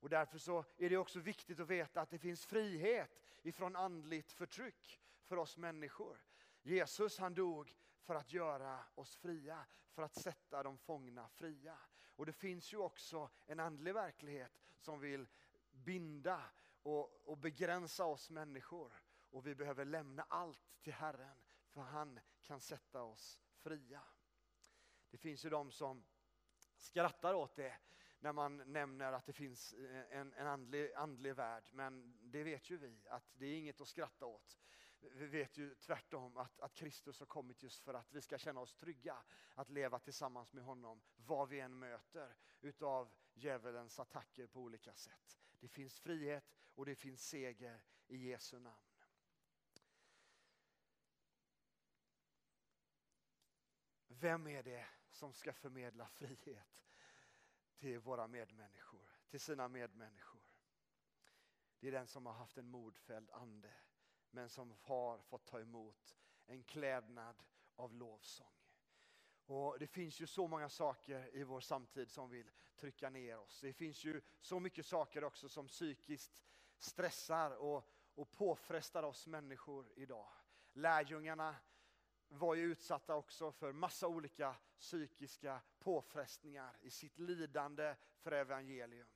Och 0.00 0.08
därför 0.08 0.38
så 0.38 0.64
är 0.76 0.90
det 0.90 0.96
också 0.96 1.20
viktigt 1.20 1.60
att 1.60 1.68
veta 1.68 2.00
att 2.00 2.10
det 2.10 2.18
finns 2.18 2.46
frihet 2.46 3.22
ifrån 3.42 3.76
andligt 3.76 4.32
förtryck 4.32 5.00
för 5.24 5.36
oss 5.36 5.56
människor. 5.56 6.24
Jesus 6.62 7.18
han 7.18 7.34
dog 7.34 7.76
för 8.02 8.14
att 8.14 8.32
göra 8.32 8.78
oss 8.94 9.16
fria, 9.16 9.66
för 9.90 10.02
att 10.02 10.14
sätta 10.14 10.62
de 10.62 10.78
fångna 10.78 11.28
fria. 11.28 11.78
Och 12.16 12.26
det 12.26 12.32
finns 12.32 12.72
ju 12.72 12.76
också 12.76 13.30
en 13.46 13.60
andlig 13.60 13.94
verklighet 13.94 14.52
som 14.78 15.00
vill 15.00 15.26
binda 15.70 16.44
och, 16.82 17.28
och 17.28 17.38
begränsa 17.38 18.04
oss 18.04 18.30
människor. 18.30 18.92
Och 19.30 19.46
vi 19.46 19.54
behöver 19.54 19.84
lämna 19.84 20.22
allt 20.22 20.82
till 20.82 20.92
Herren, 20.92 21.36
för 21.68 21.80
han 21.80 22.20
kan 22.42 22.60
sätta 22.60 23.02
oss 23.02 23.40
fria. 23.54 24.02
Det 25.10 25.16
finns 25.18 25.44
ju 25.44 25.50
de 25.50 25.72
som 25.72 26.04
skrattar 26.76 27.34
åt 27.34 27.56
det 27.56 27.76
när 28.20 28.32
man 28.32 28.56
nämner 28.56 29.12
att 29.12 29.26
det 29.26 29.32
finns 29.32 29.72
eh, 29.72 30.18
en, 30.18 30.32
en 30.32 30.46
andlig, 30.46 30.92
andlig 30.92 31.34
värld. 31.34 31.70
Men 31.72 32.18
det 32.22 32.42
vet 32.42 32.70
ju 32.70 32.76
vi 32.76 33.08
att 33.08 33.24
det 33.38 33.46
är 33.46 33.58
inget 33.58 33.80
att 33.80 33.88
skratta 33.88 34.26
åt. 34.26 34.58
Vi 35.10 35.26
vet 35.26 35.56
ju 35.56 35.74
tvärtom 35.74 36.36
att, 36.36 36.60
att 36.60 36.74
Kristus 36.74 37.18
har 37.20 37.26
kommit 37.26 37.62
just 37.62 37.82
för 37.84 37.94
att 37.94 38.12
vi 38.12 38.20
ska 38.20 38.38
känna 38.38 38.60
oss 38.60 38.74
trygga 38.74 39.22
att 39.54 39.70
leva 39.70 39.98
tillsammans 39.98 40.52
med 40.52 40.64
honom 40.64 41.02
vad 41.16 41.48
vi 41.48 41.60
än 41.60 41.78
möter 41.78 42.36
utav 42.60 43.10
djävulens 43.34 43.98
attacker 44.00 44.46
på 44.46 44.60
olika 44.60 44.94
sätt. 44.94 45.38
Det 45.60 45.68
finns 45.68 46.00
frihet 46.00 46.52
och 46.74 46.86
det 46.86 46.94
finns 46.94 47.28
seger 47.28 47.84
i 48.06 48.16
Jesu 48.16 48.58
namn. 48.58 48.76
Vem 54.06 54.46
är 54.46 54.62
det 54.62 54.86
som 55.10 55.32
ska 55.32 55.52
förmedla 55.52 56.08
frihet? 56.08 56.82
till 57.82 57.98
våra 57.98 58.26
medmänniskor, 58.28 59.08
till 59.28 59.40
sina 59.40 59.68
medmänniskor. 59.68 60.42
Det 61.80 61.88
är 61.88 61.92
den 61.92 62.06
som 62.06 62.26
har 62.26 62.32
haft 62.32 62.58
en 62.58 62.68
modfälld 62.68 63.30
ande, 63.30 63.74
men 64.32 64.48
som 64.48 64.74
har 64.82 65.18
fått 65.18 65.46
ta 65.46 65.60
emot 65.60 66.16
en 66.46 66.64
klädnad 66.64 67.42
av 67.76 67.94
lovsång. 67.94 68.52
Och 69.46 69.78
Det 69.78 69.86
finns 69.86 70.20
ju 70.20 70.26
så 70.26 70.48
många 70.48 70.68
saker 70.68 71.36
i 71.36 71.42
vår 71.42 71.60
samtid 71.60 72.10
som 72.10 72.30
vill 72.30 72.50
trycka 72.76 73.10
ner 73.10 73.38
oss. 73.38 73.60
Det 73.60 73.72
finns 73.72 74.04
ju 74.04 74.20
så 74.40 74.60
mycket 74.60 74.86
saker 74.86 75.24
också 75.24 75.48
som 75.48 75.68
psykiskt 75.68 76.44
stressar 76.78 77.50
och, 77.50 77.88
och 78.14 78.30
påfrestar 78.30 79.02
oss 79.02 79.26
människor 79.26 79.92
idag. 79.94 80.28
Lärjungarna 80.72 81.56
var 82.28 82.54
ju 82.54 82.62
utsatta 82.62 83.16
också 83.16 83.52
för 83.52 83.72
massa 83.72 84.08
olika 84.08 84.56
psykiska 84.78 85.60
påfrestningar 85.78 86.76
i 86.80 86.90
sitt 86.90 87.18
lidande 87.18 87.94
för 88.18 88.32
evangelium. 88.32 89.08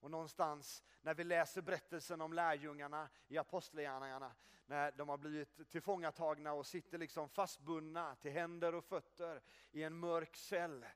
Och 0.00 0.10
någonstans 0.10 0.82
när 1.02 1.14
vi 1.14 1.24
läser 1.24 1.62
berättelsen 1.62 2.20
om 2.20 2.32
lärjungarna 2.32 3.08
i 3.28 3.38
Apostlagärningarna, 3.38 4.34
när 4.66 4.92
de 4.92 5.08
har 5.08 5.18
blivit 5.18 5.70
tillfångatagna 5.70 6.52
och 6.52 6.66
sitter 6.66 6.98
liksom 6.98 7.28
fastbundna 7.28 8.16
till 8.16 8.30
händer 8.30 8.74
och 8.74 8.84
fötter 8.84 9.42
i 9.70 9.82
en 9.82 9.96
mörk 9.96 10.36
cell 10.36 10.86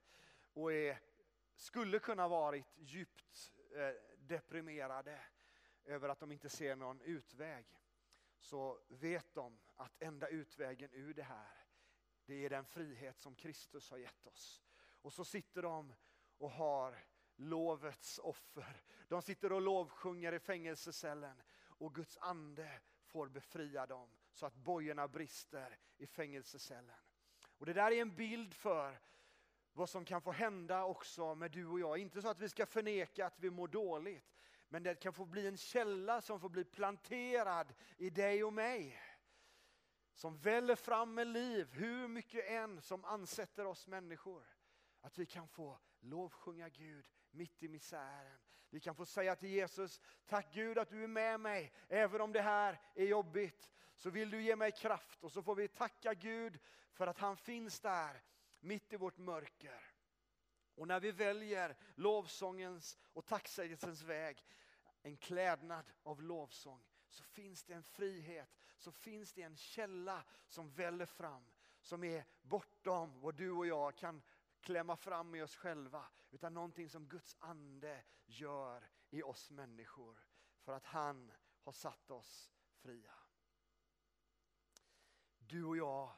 och 0.53 0.73
är, 0.73 1.01
skulle 1.55 1.99
kunna 1.99 2.29
varit 2.29 2.67
djupt 2.77 3.53
eh, 3.75 4.19
deprimerade 4.19 5.21
över 5.85 6.09
att 6.09 6.21
de 6.21 6.33
inte 6.33 6.49
ser 6.49 6.77
någon 6.77 7.01
utväg 7.01 7.67
så 8.39 8.79
vet 8.89 9.35
de 9.35 9.59
att 9.77 10.03
enda 10.03 10.29
utvägen 10.29 10.91
ur 10.93 11.15
det 11.15 11.23
här, 11.23 11.67
Det 12.27 12.45
är 12.45 12.51
den 12.51 12.65
frihet 12.65 13.19
som 13.19 13.35
Kristus 13.35 13.91
har 13.91 13.99
gett 13.99 14.27
oss. 14.27 14.63
Och 15.03 15.13
så 15.13 15.25
sitter 15.25 15.63
de 15.63 15.95
och 16.39 16.51
har 16.51 17.05
lovets 17.37 18.19
offer. 18.19 18.83
De 19.09 19.23
sitter 19.23 19.53
och 19.53 19.61
lovsjunger 19.61 20.33
i 20.33 20.39
fängelsecellen 20.39 21.43
och 21.67 21.95
Guds 21.95 22.19
ande 22.21 22.81
får 23.05 23.29
befria 23.29 23.87
dem 23.87 24.09
så 24.33 24.47
att 24.47 24.55
bojorna 24.55 25.09
brister 25.09 25.79
i 25.97 26.07
fängelsecellen. 26.07 26.97
Och 27.59 27.67
Det 27.67 27.73
där 27.73 27.93
är 27.93 28.03
en 28.03 28.17
bild 28.17 28.55
för 28.55 29.01
vad 29.73 29.91
som 29.91 30.05
kan 30.05 30.23
få 30.23 30.33
hända 30.33 30.85
också 30.85 31.35
med 31.35 31.51
du 31.51 31.67
och 31.67 31.81
jag. 31.81 31.99
Inte 31.99 32.23
så 32.23 32.29
att 32.29 32.41
vi 32.41 32.49
ska 32.49 32.67
förneka 32.67 33.27
att 33.27 33.41
vi 33.41 33.51
mår 33.51 33.69
dåligt, 33.69 34.37
men 34.69 34.83
det 34.83 34.95
kan 34.95 35.13
få 35.13 35.25
bli 35.25 35.47
en 35.47 35.57
källa 35.57 36.21
som 36.21 36.41
får 36.41 36.49
bli 36.49 36.65
planterad 36.65 37.75
i 37.97 38.11
dig 38.11 38.45
och 38.45 38.53
mig. 38.53 39.01
Som 40.15 40.39
väller 40.39 40.77
fram 40.77 41.15
med 41.15 41.27
liv, 41.27 41.73
hur 41.73 42.09
mycket 42.09 42.51
än 42.51 42.83
som 42.83 43.05
ansätter 43.05 43.65
oss 43.65 43.87
människor. 43.87 44.47
Att 45.01 45.19
vi 45.19 45.27
kan 45.27 45.49
få 45.49 45.79
lovsjunga 46.01 46.69
Gud 46.69 47.14
mitt 47.35 47.63
i 47.63 47.69
misären. 47.69 48.39
Vi 48.71 48.81
kan 48.81 48.95
få 48.95 49.07
säga 49.07 49.37
till 49.37 49.49
Jesus, 49.49 50.01
tack 50.27 50.55
Gud 50.55 50.79
att 50.79 50.89
du 50.89 51.05
är 51.05 51.09
med 51.09 51.41
mig, 51.41 51.73
även 51.89 52.21
om 52.21 52.33
det 52.33 52.43
här 52.43 52.81
är 52.95 53.05
jobbigt. 53.05 53.71
Så 53.97 54.11
vill 54.11 54.31
du 54.31 54.43
ge 54.43 54.57
mig 54.57 54.73
kraft 54.73 55.25
och 55.25 55.33
så 55.33 55.43
får 55.43 55.55
vi 55.55 55.69
tacka 55.69 56.15
Gud 56.15 56.59
för 56.93 57.07
att 57.07 57.19
han 57.19 57.37
finns 57.37 57.81
där 57.81 58.23
mitt 58.61 58.93
i 58.93 58.97
vårt 58.97 59.19
mörker. 59.19 59.81
Och 60.75 60.89
när 60.89 61.01
vi 61.01 61.13
väljer 61.13 61.77
lovsångens 61.95 62.99
och 63.13 63.27
tacksägelsens 63.27 64.03
väg, 64.03 64.45
en 65.03 65.17
klädnad 65.17 65.85
av 66.03 66.23
lovsång, 66.23 66.85
så 67.09 67.23
finns 67.23 67.65
det 67.65 67.75
en 67.75 67.83
frihet, 67.83 68.59
så 68.77 68.93
finns 68.93 69.33
det 69.33 69.43
en 69.43 69.57
källa 69.57 70.25
som 70.47 70.71
väller 70.71 71.07
fram, 71.07 71.45
som 71.81 72.05
är 72.05 72.25
bortom 72.43 73.21
vad 73.21 73.35
du 73.35 73.51
och 73.51 73.67
jag 73.67 73.97
kan 73.97 74.23
klämma 74.61 74.97
fram 74.97 75.35
i 75.35 75.43
oss 75.43 75.57
själva, 75.57 76.05
utan 76.35 76.55
någonting 76.55 76.91
som 76.91 77.09
Guds 77.09 77.37
ande 77.41 78.05
gör 78.27 78.91
i 79.11 79.23
oss 79.23 79.51
människor, 79.51 80.19
för 80.61 80.73
att 80.73 80.85
han 80.85 81.33
har 81.63 81.73
satt 81.73 82.11
oss 82.11 82.53
fria. 82.83 83.15
Du 85.39 85.65
och 85.65 85.77
jag 85.77 86.13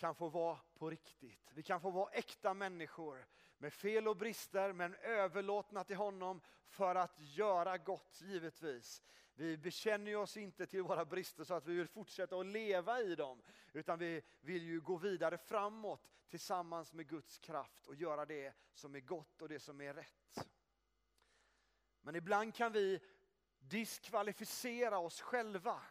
kan 0.00 0.14
få 0.14 0.28
vara 0.28 0.58
på 0.78 0.90
riktigt. 0.90 1.50
Vi 1.54 1.62
kan 1.62 1.80
få 1.80 1.90
vara 1.90 2.10
äkta 2.10 2.54
människor 2.54 3.26
med 3.58 3.72
fel 3.72 4.08
och 4.08 4.16
brister 4.16 4.72
men 4.72 4.94
överlåtna 4.94 5.84
till 5.84 5.96
honom 5.96 6.40
för 6.68 6.94
att 6.94 7.14
göra 7.18 7.78
gott 7.78 8.20
givetvis. 8.20 9.02
Vi 9.34 9.56
bekänner 9.56 10.16
oss 10.16 10.36
inte 10.36 10.66
till 10.66 10.82
våra 10.82 11.04
brister 11.04 11.44
så 11.44 11.54
att 11.54 11.66
vi 11.66 11.74
vill 11.74 11.88
fortsätta 11.88 12.36
att 12.36 12.46
leva 12.46 13.00
i 13.00 13.14
dem 13.14 13.42
utan 13.72 13.98
vi 13.98 14.22
vill 14.40 14.62
ju 14.62 14.80
gå 14.80 14.96
vidare 14.96 15.38
framåt 15.38 16.10
tillsammans 16.28 16.92
med 16.92 17.08
Guds 17.08 17.38
kraft 17.38 17.86
och 17.86 17.94
göra 17.94 18.26
det 18.26 18.54
som 18.72 18.94
är 18.94 19.00
gott 19.00 19.42
och 19.42 19.48
det 19.48 19.60
som 19.60 19.80
är 19.80 19.94
rätt. 19.94 20.48
Men 22.00 22.16
ibland 22.16 22.54
kan 22.54 22.72
vi 22.72 23.00
diskvalificera 23.58 24.98
oss 24.98 25.20
själva 25.20 25.82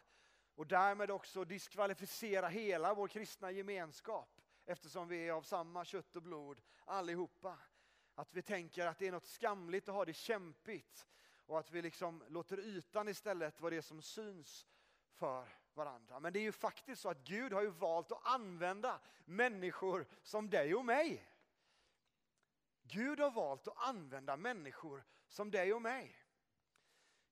och 0.60 0.66
därmed 0.66 1.10
också 1.10 1.44
diskvalificera 1.44 2.48
hela 2.48 2.94
vår 2.94 3.08
kristna 3.08 3.50
gemenskap 3.50 4.40
eftersom 4.66 5.08
vi 5.08 5.28
är 5.28 5.32
av 5.32 5.42
samma 5.42 5.84
kött 5.84 6.16
och 6.16 6.22
blod 6.22 6.62
allihopa. 6.84 7.58
Att 8.14 8.34
vi 8.34 8.42
tänker 8.42 8.86
att 8.86 8.98
det 8.98 9.08
är 9.08 9.12
något 9.12 9.26
skamligt 9.26 9.88
att 9.88 9.94
ha 9.94 10.04
det 10.04 10.12
kämpigt 10.12 11.08
och 11.46 11.58
att 11.58 11.70
vi 11.70 11.82
liksom 11.82 12.24
låter 12.28 12.60
ytan 12.60 13.08
istället 13.08 13.60
vara 13.60 13.74
det 13.74 13.82
som 13.82 14.02
syns 14.02 14.66
för 15.12 15.48
varandra. 15.74 16.20
Men 16.20 16.32
det 16.32 16.38
är 16.38 16.42
ju 16.42 16.52
faktiskt 16.52 17.02
så 17.02 17.08
att 17.08 17.24
Gud 17.24 17.52
har 17.52 17.62
ju 17.62 17.70
valt 17.70 18.12
att 18.12 18.26
använda 18.26 19.00
människor 19.24 20.06
som 20.22 20.50
dig 20.50 20.74
och 20.74 20.84
mig. 20.84 21.28
Gud 22.82 23.20
har 23.20 23.30
valt 23.30 23.68
att 23.68 23.88
använda 23.88 24.36
människor 24.36 25.04
som 25.28 25.50
dig 25.50 25.74
och 25.74 25.82
mig. 25.82 26.16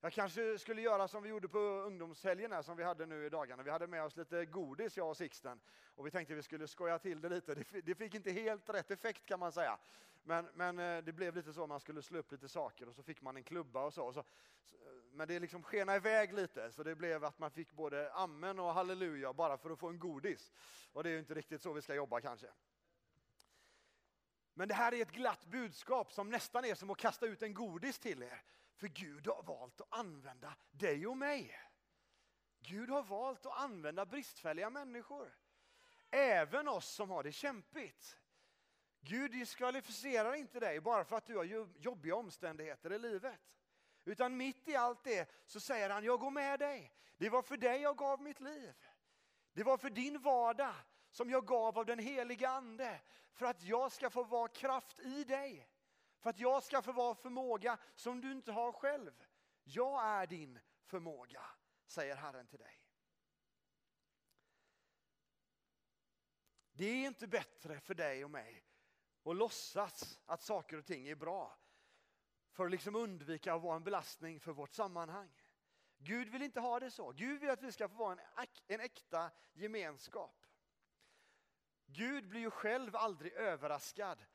Jag 0.01 0.13
kanske 0.13 0.59
skulle 0.59 0.81
göra 0.81 1.07
som 1.07 1.23
vi 1.23 1.29
gjorde 1.29 1.47
på 1.47 1.59
ungdomshelgen 1.59 2.51
här, 2.51 2.61
som 2.61 2.77
vi 2.77 2.83
hade 2.83 3.05
nu 3.05 3.25
i 3.25 3.29
dagarna. 3.29 3.63
Vi 3.63 3.71
hade 3.71 3.87
med 3.87 4.03
oss 4.03 4.15
lite 4.15 4.45
godis, 4.45 4.97
jag 4.97 5.09
och 5.09 5.17
Sixten. 5.17 5.59
Och 5.95 6.05
vi 6.05 6.11
tänkte 6.11 6.35
vi 6.35 6.43
skulle 6.43 6.67
skoja 6.67 6.99
till 6.99 7.21
det 7.21 7.29
lite. 7.29 7.63
Det 7.83 7.95
fick 7.95 8.15
inte 8.15 8.31
helt 8.31 8.69
rätt 8.69 8.91
effekt 8.91 9.25
kan 9.25 9.39
man 9.39 9.51
säga. 9.51 9.77
Men, 10.23 10.49
men 10.53 10.79
eh, 10.79 11.03
det 11.03 11.13
blev 11.13 11.35
lite 11.35 11.53
så, 11.53 11.67
man 11.67 11.79
skulle 11.79 12.01
slå 12.01 12.19
upp 12.19 12.31
lite 12.31 12.49
saker 12.49 12.89
och 12.89 12.95
så 12.95 13.03
fick 13.03 13.21
man 13.21 13.37
en 13.37 13.43
klubba 13.43 13.83
och 13.83 13.93
så. 13.93 14.05
Och 14.05 14.13
så 14.13 14.23
men 15.11 15.27
det 15.27 15.39
liksom 15.39 15.63
skena 15.63 15.95
iväg 15.95 16.33
lite, 16.33 16.71
så 16.71 16.83
det 16.83 16.95
blev 16.95 17.25
att 17.25 17.39
man 17.39 17.51
fick 17.51 17.71
både 17.71 18.13
amen 18.13 18.59
och 18.59 18.73
halleluja 18.73 19.33
bara 19.33 19.57
för 19.57 19.69
att 19.69 19.79
få 19.79 19.87
en 19.87 19.99
godis. 19.99 20.51
Och 20.93 21.03
det 21.03 21.09
är 21.09 21.13
ju 21.13 21.19
inte 21.19 21.33
riktigt 21.33 21.61
så 21.61 21.73
vi 21.73 21.81
ska 21.81 21.95
jobba 21.95 22.21
kanske. 22.21 22.47
Men 24.53 24.67
det 24.67 24.73
här 24.73 24.93
är 24.93 25.01
ett 25.01 25.11
glatt 25.11 25.45
budskap 25.45 26.11
som 26.11 26.29
nästan 26.29 26.65
är 26.65 26.75
som 26.75 26.89
att 26.89 26.97
kasta 26.97 27.25
ut 27.25 27.41
en 27.41 27.53
godis 27.53 27.99
till 27.99 28.23
er. 28.23 28.43
För 28.79 28.87
Gud 28.87 29.27
har 29.27 29.43
valt 29.43 29.81
att 29.81 29.87
använda 29.99 30.55
dig 30.71 31.07
och 31.07 31.17
mig. 31.17 31.59
Gud 32.59 32.89
har 32.89 33.03
valt 33.03 33.45
att 33.45 33.59
använda 33.59 34.05
bristfälliga 34.05 34.69
människor. 34.69 35.37
Även 36.11 36.67
oss 36.67 36.87
som 36.89 37.09
har 37.09 37.23
det 37.23 37.31
kämpigt. 37.31 38.17
Gud 39.01 39.31
diskvalificerar 39.31 40.33
inte 40.33 40.59
dig 40.59 40.79
bara 40.79 41.03
för 41.03 41.17
att 41.17 41.25
du 41.25 41.37
har 41.37 41.43
jobbiga 41.79 42.15
omständigheter 42.15 42.93
i 42.93 42.99
livet. 42.99 43.39
Utan 44.05 44.37
mitt 44.37 44.67
i 44.67 44.75
allt 44.75 45.03
det 45.03 45.31
så 45.45 45.59
säger 45.59 45.89
han, 45.89 46.03
jag 46.03 46.19
går 46.19 46.31
med 46.31 46.59
dig. 46.59 46.93
Det 47.17 47.29
var 47.29 47.41
för 47.41 47.57
dig 47.57 47.81
jag 47.81 47.97
gav 47.97 48.21
mitt 48.21 48.39
liv. 48.39 48.73
Det 49.53 49.63
var 49.63 49.77
för 49.77 49.89
din 49.89 50.21
vardag 50.21 50.75
som 51.11 51.29
jag 51.29 51.45
gav 51.45 51.79
av 51.79 51.85
den 51.85 51.99
heliga 51.99 52.49
ande. 52.49 53.01
För 53.33 53.45
att 53.45 53.63
jag 53.63 53.91
ska 53.91 54.09
få 54.09 54.23
vara 54.23 54.47
kraft 54.47 54.99
i 54.99 55.23
dig. 55.23 55.69
För 56.19 56.29
att 56.29 56.39
jag 56.39 56.63
ska 56.63 56.81
få 56.81 56.91
vara 56.91 57.15
förmåga 57.15 57.77
som 57.95 58.21
du 58.21 58.31
inte 58.31 58.51
har 58.51 58.71
själv. 58.71 59.25
Jag 59.63 60.05
är 60.05 60.27
din 60.27 60.59
förmåga, 60.85 61.41
säger 61.85 62.15
Herren 62.15 62.47
till 62.47 62.59
dig. 62.59 62.85
Det 66.71 66.85
är 66.85 67.07
inte 67.07 67.27
bättre 67.27 67.79
för 67.79 67.93
dig 67.93 68.25
och 68.25 68.31
mig 68.31 68.65
att 69.23 69.35
låtsas 69.35 70.19
att 70.25 70.41
saker 70.41 70.77
och 70.77 70.85
ting 70.85 71.07
är 71.07 71.15
bra 71.15 71.57
för 72.51 72.65
att 72.65 72.71
liksom 72.71 72.95
undvika 72.95 73.53
att 73.53 73.61
vara 73.61 73.75
en 73.75 73.83
belastning 73.83 74.39
för 74.39 74.51
vårt 74.51 74.73
sammanhang. 74.73 75.29
Gud 75.97 76.29
vill 76.29 76.41
inte 76.41 76.59
ha 76.59 76.79
det 76.79 76.91
så. 76.91 77.11
Gud 77.11 77.41
vill 77.41 77.49
att 77.49 77.61
vi 77.61 77.71
ska 77.71 77.89
få 77.89 77.95
vara 77.95 78.11
en, 78.11 78.47
en 78.67 78.79
äkta 78.79 79.31
gemenskap. 79.53 80.45
Gud 81.85 82.27
blir 82.27 82.39
ju 82.39 82.51
själv 82.51 82.95
aldrig 82.95 83.33
överraskad 83.33 84.25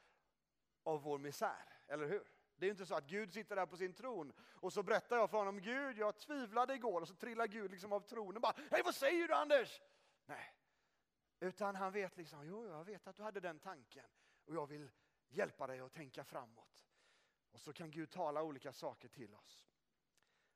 av 0.82 1.02
vår 1.02 1.18
misär. 1.18 1.73
Eller 1.94 2.06
hur? 2.06 2.24
Det 2.56 2.66
är 2.66 2.70
inte 2.70 2.86
så 2.86 2.94
att 2.94 3.06
Gud 3.06 3.32
sitter 3.32 3.56
där 3.56 3.66
på 3.66 3.76
sin 3.76 3.92
tron 3.92 4.32
och 4.40 4.72
så 4.72 4.82
berättar 4.82 5.16
jag 5.16 5.30
för 5.30 5.38
honom, 5.38 5.60
Gud 5.60 5.98
jag 5.98 6.18
tvivlade 6.18 6.74
igår 6.74 7.00
och 7.00 7.08
så 7.08 7.14
trillar 7.14 7.46
Gud 7.46 7.70
liksom 7.70 7.92
av 7.92 8.00
tronen 8.00 8.36
och 8.36 8.42
bara, 8.42 8.54
hej 8.70 8.82
vad 8.84 8.94
säger 8.94 9.28
du 9.28 9.34
Anders? 9.34 9.80
Nej, 10.26 10.54
utan 11.40 11.76
han 11.76 11.92
vet 11.92 12.16
liksom, 12.16 12.46
jo 12.46 12.68
jag 12.68 12.84
vet 12.84 13.06
att 13.06 13.16
du 13.16 13.22
hade 13.22 13.40
den 13.40 13.58
tanken 13.58 14.04
och 14.44 14.54
jag 14.54 14.66
vill 14.66 14.90
hjälpa 15.28 15.66
dig 15.66 15.80
att 15.80 15.92
tänka 15.92 16.24
framåt. 16.24 16.84
Och 17.52 17.60
så 17.60 17.72
kan 17.72 17.90
Gud 17.90 18.10
tala 18.10 18.42
olika 18.42 18.72
saker 18.72 19.08
till 19.08 19.34
oss. 19.34 19.66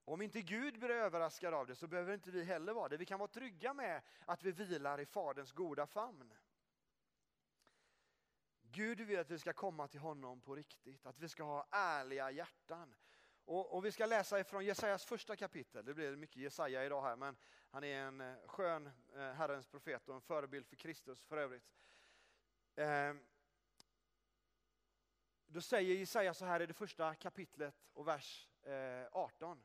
Och 0.05 0.14
om 0.14 0.22
inte 0.22 0.42
Gud 0.42 0.79
blir 0.79 0.90
överraskad 0.90 1.55
av 1.55 1.66
det 1.66 1.74
så 1.74 1.87
behöver 1.87 2.14
inte 2.14 2.31
vi 2.31 2.44
heller 2.44 2.72
vara 2.72 2.88
det. 2.88 2.96
Vi 2.96 3.07
kan 3.07 3.18
vara 3.18 3.29
trygga 3.29 3.74
med 3.74 4.03
att 4.24 4.42
vi 4.42 4.53
vilar 4.53 5.01
i 5.01 5.07
Faderns 5.07 5.53
goda 5.53 5.87
famn. 5.87 6.35
Gud 8.72 9.00
vill 9.00 9.18
att 9.18 9.31
vi 9.31 9.38
ska 9.38 9.52
komma 9.52 9.88
till 9.88 10.00
honom 10.00 10.40
på 10.40 10.57
riktigt, 10.57 11.07
att 11.07 11.18
vi 11.18 11.28
ska 11.28 11.42
ha 11.42 11.68
ärliga 11.70 12.31
hjärtan. 12.31 12.94
Och, 13.44 13.74
och 13.76 13.85
vi 13.85 13.92
ska 13.92 14.07
läsa 14.07 14.40
ifrån 14.40 14.64
Jesajas 14.64 15.04
första 15.04 15.37
kapitel, 15.37 15.85
det 15.85 15.94
blir 15.94 16.16
mycket 16.16 16.37
Jesaja 16.37 16.85
idag 16.85 17.02
här, 17.02 17.16
men 17.16 17.37
han 17.70 17.85
är 17.85 18.00
en 18.00 18.20
eh, 18.20 18.37
skön 18.46 18.87
eh, 19.14 19.33
Herrens 19.33 19.66
profet 19.66 20.09
och 20.09 20.14
en 20.14 20.20
förebild 20.20 20.66
för 20.66 20.76
Kristus 20.76 21.24
för 21.24 21.37
övrigt. 21.37 21.72
Eh, 22.74 23.14
då 25.46 25.61
säger 25.61 25.94
Jesaja 25.94 26.35
så 26.35 26.44
här 26.44 26.62
i 26.62 26.66
det 26.66 26.74
första 26.74 27.14
kapitlet 27.14 27.88
och 27.92 28.09
vers 28.09 28.48
eh, 28.62 29.07
18, 29.12 29.62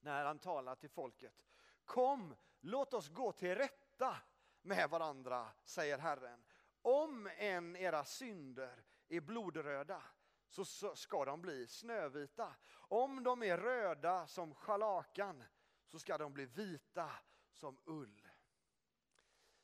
när 0.00 0.24
han 0.24 0.38
talar 0.38 0.74
till 0.74 0.90
folket. 0.90 1.44
Kom, 1.84 2.34
låt 2.60 2.94
oss 2.94 3.08
gå 3.08 3.32
till 3.32 3.54
rätta 3.54 4.16
med 4.62 4.90
varandra, 4.90 5.48
säger 5.64 5.98
Herren. 5.98 6.44
Om 6.84 7.30
än 7.36 7.76
era 7.76 8.04
synder 8.04 8.84
är 9.08 9.20
blodröda 9.20 10.02
så 10.48 10.64
ska 10.96 11.24
de 11.24 11.42
bli 11.42 11.66
snövita. 11.66 12.54
Om 12.72 13.22
de 13.22 13.42
är 13.42 13.58
röda 13.58 14.26
som 14.26 14.54
scharlakan 14.54 15.44
så 15.86 15.98
ska 15.98 16.18
de 16.18 16.32
bli 16.32 16.46
vita 16.46 17.10
som 17.52 17.78
ull. 17.84 18.28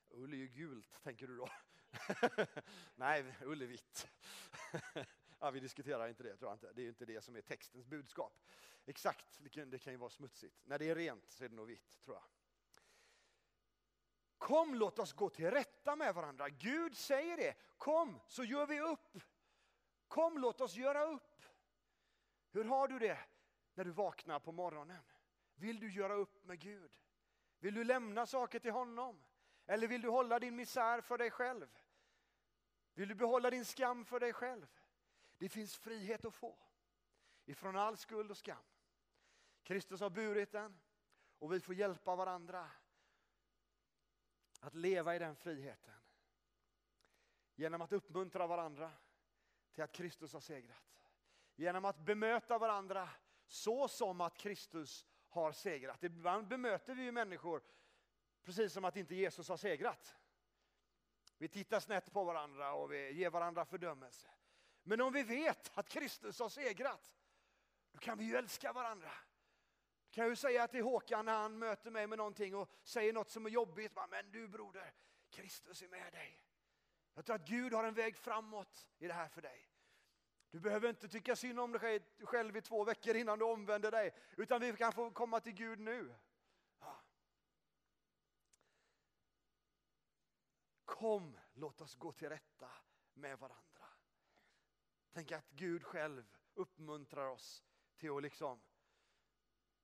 Ull 0.08 0.32
är 0.32 0.36
ju 0.36 0.48
gult, 0.48 1.02
tänker 1.02 1.26
du 1.26 1.36
då? 1.36 1.48
Nej, 2.94 3.34
ull 3.40 3.62
är 3.62 3.66
vitt. 3.66 4.08
ja, 5.38 5.50
vi 5.50 5.60
diskuterar 5.60 6.08
inte 6.08 6.22
det, 6.22 6.36
tror 6.36 6.50
jag 6.50 6.54
inte. 6.54 6.72
Det 6.72 6.82
är 6.82 6.88
inte 6.88 7.04
det 7.04 7.24
som 7.24 7.36
är 7.36 7.42
textens 7.42 7.86
budskap. 7.86 8.42
Exakt, 8.86 9.38
det 9.40 9.48
kan, 9.48 9.70
det 9.70 9.78
kan 9.78 9.92
ju 9.92 9.96
vara 9.96 10.10
smutsigt. 10.10 10.60
När 10.64 10.78
det 10.78 10.90
är 10.90 10.94
rent 10.94 11.30
så 11.30 11.44
är 11.44 11.48
det 11.48 11.54
nog 11.54 11.66
vitt, 11.66 12.00
tror 12.04 12.16
jag. 12.16 12.24
Kom 14.40 14.74
låt 14.74 14.98
oss 14.98 15.12
gå 15.12 15.30
till 15.30 15.50
rätta 15.50 15.96
med 15.96 16.14
varandra. 16.14 16.48
Gud 16.48 16.96
säger 16.96 17.36
det. 17.36 17.54
Kom 17.76 18.20
så 18.26 18.44
gör 18.44 18.66
vi 18.66 18.80
upp. 18.80 19.18
Kom 20.08 20.38
låt 20.38 20.60
oss 20.60 20.74
göra 20.74 21.04
upp. 21.04 21.42
Hur 22.50 22.64
har 22.64 22.88
du 22.88 22.98
det 22.98 23.18
när 23.74 23.84
du 23.84 23.90
vaknar 23.90 24.38
på 24.38 24.52
morgonen? 24.52 25.02
Vill 25.54 25.80
du 25.80 25.92
göra 25.92 26.14
upp 26.14 26.44
med 26.44 26.60
Gud? 26.60 26.90
Vill 27.58 27.74
du 27.74 27.84
lämna 27.84 28.26
saker 28.26 28.58
till 28.58 28.70
honom? 28.70 29.24
Eller 29.66 29.88
vill 29.88 30.00
du 30.00 30.08
hålla 30.08 30.38
din 30.38 30.56
misär 30.56 31.00
för 31.00 31.18
dig 31.18 31.30
själv? 31.30 31.78
Vill 32.94 33.08
du 33.08 33.14
behålla 33.14 33.50
din 33.50 33.64
skam 33.64 34.04
för 34.04 34.20
dig 34.20 34.32
själv? 34.32 34.66
Det 35.38 35.48
finns 35.48 35.76
frihet 35.76 36.24
att 36.24 36.34
få 36.34 36.58
ifrån 37.44 37.76
all 37.76 37.96
skuld 37.96 38.30
och 38.30 38.36
skam. 38.36 38.64
Kristus 39.62 40.00
har 40.00 40.10
burit 40.10 40.52
den 40.52 40.80
och 41.38 41.52
vi 41.52 41.60
får 41.60 41.74
hjälpa 41.74 42.16
varandra 42.16 42.70
att 44.60 44.74
leva 44.74 45.16
i 45.16 45.18
den 45.18 45.36
friheten. 45.36 45.94
Genom 47.54 47.80
att 47.80 47.92
uppmuntra 47.92 48.46
varandra 48.46 48.92
till 49.72 49.84
att 49.84 49.92
Kristus 49.92 50.32
har 50.32 50.40
segrat. 50.40 51.04
Genom 51.56 51.84
att 51.84 51.98
bemöta 51.98 52.58
varandra 52.58 53.08
så 53.46 53.88
som 53.88 54.20
att 54.20 54.38
Kristus 54.38 55.06
har 55.28 55.52
segrat. 55.52 56.02
Ibland 56.02 56.48
bemöter 56.48 56.94
vi 56.94 57.12
människor 57.12 57.62
precis 58.42 58.72
som 58.72 58.84
att 58.84 58.96
inte 58.96 59.14
Jesus 59.14 59.48
har 59.48 59.56
segrat. 59.56 60.16
Vi 61.38 61.48
tittar 61.48 61.80
snett 61.80 62.12
på 62.12 62.24
varandra 62.24 62.72
och 62.72 62.92
vi 62.92 63.12
ger 63.12 63.30
varandra 63.30 63.64
fördömelse. 63.64 64.28
Men 64.82 65.00
om 65.00 65.12
vi 65.12 65.22
vet 65.22 65.78
att 65.78 65.88
Kristus 65.88 66.38
har 66.38 66.48
segrat, 66.48 67.14
då 67.92 67.98
kan 67.98 68.18
vi 68.18 68.24
ju 68.24 68.36
älska 68.36 68.72
varandra. 68.72 69.10
Kan 70.10 70.24
jag 70.24 70.30
ju 70.30 70.36
säga 70.36 70.68
till 70.68 70.82
Håkan 70.82 71.24
när 71.24 71.38
han 71.38 71.58
möter 71.58 71.90
mig 71.90 72.06
med 72.06 72.18
någonting 72.18 72.54
och 72.54 72.70
säger 72.82 73.12
något 73.12 73.30
som 73.30 73.46
är 73.46 73.50
jobbigt. 73.50 73.92
Men 74.10 74.30
du 74.30 74.48
broder, 74.48 74.94
Kristus 75.30 75.82
är 75.82 75.88
med 75.88 76.12
dig. 76.12 76.42
Jag 77.14 77.26
tror 77.26 77.36
att 77.36 77.48
Gud 77.48 77.72
har 77.72 77.84
en 77.84 77.94
väg 77.94 78.16
framåt 78.16 78.88
i 78.98 79.06
det 79.06 79.14
här 79.14 79.28
för 79.28 79.42
dig. 79.42 79.70
Du 80.50 80.60
behöver 80.60 80.88
inte 80.88 81.08
tycka 81.08 81.36
synd 81.36 81.60
om 81.60 81.72
dig 81.72 82.00
själv 82.20 82.56
i 82.56 82.60
två 82.60 82.84
veckor 82.84 83.16
innan 83.16 83.38
du 83.38 83.44
omvänder 83.44 83.90
dig, 83.90 84.14
utan 84.36 84.60
vi 84.60 84.76
kan 84.76 84.92
få 84.92 85.10
komma 85.10 85.40
till 85.40 85.52
Gud 85.52 85.78
nu. 85.78 86.14
Ja. 86.80 87.02
Kom, 90.84 91.38
låt 91.52 91.80
oss 91.80 91.94
gå 91.94 92.12
till 92.12 92.28
rätta 92.28 92.70
med 93.14 93.38
varandra. 93.38 93.86
Tänk 95.12 95.32
att 95.32 95.50
Gud 95.50 95.84
själv 95.84 96.36
uppmuntrar 96.54 97.26
oss 97.26 97.64
till 97.96 98.10
att 98.10 98.22
liksom 98.22 98.60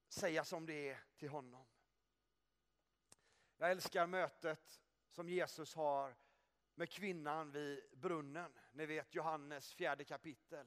säga 0.09 0.45
som 0.45 0.67
det 0.67 0.91
är 0.91 0.99
till 1.17 1.29
honom. 1.29 1.67
Jag 3.57 3.71
älskar 3.71 4.07
mötet 4.07 4.83
som 5.11 5.29
Jesus 5.29 5.75
har 5.75 6.15
med 6.75 6.91
kvinnan 6.91 7.51
vid 7.51 7.81
brunnen. 7.93 8.59
Ni 8.73 8.87
vet 8.87 9.15
Johannes 9.15 9.75
fjärde 9.75 10.05
kapitel. 10.05 10.67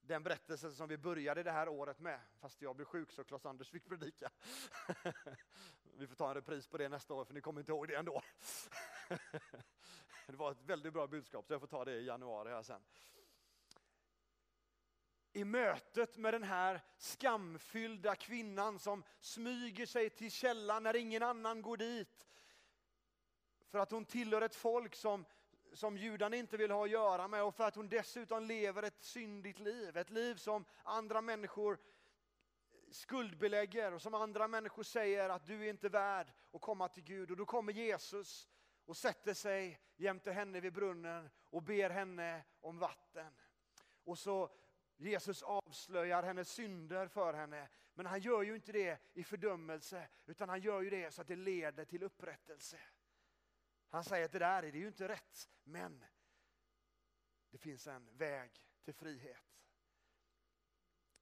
Den 0.00 0.22
berättelsen 0.22 0.74
som 0.74 0.88
vi 0.88 0.98
började 0.98 1.42
det 1.42 1.50
här 1.50 1.68
året 1.68 2.00
med, 2.00 2.20
fast 2.40 2.62
jag 2.62 2.76
blev 2.76 2.86
sjuk 2.86 3.12
så 3.12 3.24
Klas-Anders 3.24 3.70
fick 3.70 3.84
predika. 3.84 4.30
Vi 5.82 6.06
får 6.06 6.14
ta 6.14 6.28
en 6.28 6.34
repris 6.34 6.66
på 6.66 6.78
det 6.78 6.88
nästa 6.88 7.14
år 7.14 7.24
för 7.24 7.34
ni 7.34 7.40
kommer 7.40 7.60
inte 7.60 7.72
ihåg 7.72 7.88
det 7.88 7.94
ändå. 7.94 8.22
Det 10.26 10.36
var 10.36 10.52
ett 10.52 10.62
väldigt 10.62 10.92
bra 10.92 11.06
budskap 11.06 11.46
så 11.46 11.52
jag 11.52 11.60
får 11.60 11.66
ta 11.68 11.84
det 11.84 11.92
i 11.92 12.06
januari 12.06 12.50
här 12.50 12.62
sen. 12.62 12.82
I 15.32 15.44
mötet 15.44 16.16
med 16.16 16.34
den 16.34 16.42
här 16.42 16.80
skamfyllda 16.96 18.14
kvinnan 18.14 18.78
som 18.78 19.04
smyger 19.20 19.86
sig 19.86 20.10
till 20.10 20.30
källan 20.30 20.82
när 20.82 20.96
ingen 20.96 21.22
annan 21.22 21.62
går 21.62 21.76
dit. 21.76 22.28
För 23.70 23.78
att 23.78 23.90
hon 23.90 24.04
tillhör 24.04 24.42
ett 24.42 24.54
folk 24.54 24.94
som 24.94 25.24
som 25.72 25.96
judarna 25.96 26.36
inte 26.36 26.56
vill 26.56 26.70
ha 26.70 26.84
att 26.84 26.90
göra 26.90 27.28
med 27.28 27.42
och 27.42 27.54
för 27.54 27.64
att 27.64 27.76
hon 27.76 27.88
dessutom 27.88 28.42
lever 28.42 28.82
ett 28.82 29.02
syndigt 29.02 29.58
liv. 29.58 29.96
Ett 29.96 30.10
liv 30.10 30.34
som 30.34 30.64
andra 30.82 31.20
människor 31.20 31.78
skuldbelägger 32.90 33.92
och 33.92 34.02
som 34.02 34.14
andra 34.14 34.48
människor 34.48 34.82
säger 34.82 35.28
att 35.28 35.46
du 35.46 35.64
är 35.64 35.70
inte 35.70 35.88
värd 35.88 36.32
att 36.52 36.60
komma 36.60 36.88
till 36.88 37.02
Gud. 37.02 37.30
Och 37.30 37.36
då 37.36 37.46
kommer 37.46 37.72
Jesus 37.72 38.48
och 38.84 38.96
sätter 38.96 39.34
sig 39.34 39.80
jämte 39.96 40.32
henne 40.32 40.60
vid 40.60 40.72
brunnen 40.72 41.30
och 41.50 41.62
ber 41.62 41.90
henne 41.90 42.44
om 42.60 42.78
vatten. 42.78 43.34
Och 44.04 44.18
så 44.18 44.50
Jesus 44.96 45.42
avslöjar 45.42 46.22
hennes 46.22 46.50
synder 46.50 47.08
för 47.08 47.34
henne. 47.34 47.68
Men 47.94 48.06
han 48.06 48.20
gör 48.20 48.42
ju 48.42 48.54
inte 48.54 48.72
det 48.72 48.98
i 49.14 49.24
fördömelse 49.24 50.08
utan 50.26 50.48
han 50.48 50.60
gör 50.60 50.82
ju 50.82 50.90
det 50.90 51.10
så 51.10 51.20
att 51.20 51.28
det 51.28 51.36
leder 51.36 51.84
till 51.84 52.02
upprättelse. 52.02 52.80
Han 53.88 54.04
säger 54.04 54.24
att 54.24 54.32
det 54.32 54.38
där 54.38 54.62
är 54.62 54.72
ju 54.72 54.86
inte 54.86 55.08
rätt, 55.08 55.50
men 55.64 56.04
det 57.50 57.58
finns 57.58 57.86
en 57.86 58.16
väg 58.16 58.50
till 58.84 58.94
frihet. 58.94 59.58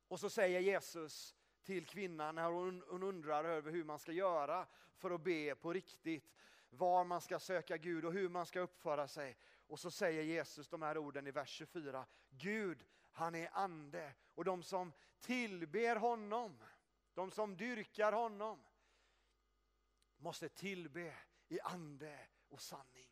Och 0.09 0.21
så 0.21 0.31
säger 0.31 0.61
Jesus 0.61 1.37
till 1.63 1.87
kvinnan 1.87 2.35
när 2.35 2.51
hon, 2.51 2.83
undrar 2.83 3.45
över 3.45 3.73
hur 3.73 3.85
man 3.85 3.99
ska 3.99 4.13
göra 4.13 4.67
för 4.97 5.11
att 5.11 5.21
be 5.21 5.55
på 5.55 5.73
riktigt, 5.73 6.35
var 6.71 7.05
man 7.05 7.21
ska 7.21 7.39
söka 7.39 7.77
Gud 7.77 8.05
och 8.05 8.13
hur 8.13 8.29
man 8.29 8.47
ska 8.47 8.61
uppföra 8.61 9.09
sig. 9.09 9.37
Och 9.67 9.81
så 9.81 9.91
säger 9.91 10.23
Jesus 10.23 10.69
de 10.69 10.83
här 10.83 10.99
orden 10.99 11.27
i 11.27 11.31
vers 11.31 11.49
24. 11.49 12.07
Gud, 12.29 12.87
han 13.21 13.35
är 13.35 13.51
ande 13.53 14.13
och 14.35 14.45
de 14.45 14.63
som 14.63 14.93
tillber 15.21 15.97
honom, 15.97 16.65
de 17.15 17.31
som 17.31 17.57
dyrkar 17.57 18.13
honom, 18.13 18.65
måste 20.17 20.49
tillbe 20.49 21.15
i 21.49 21.61
ande 21.61 22.19
och 22.49 22.61
sanning. 22.61 23.07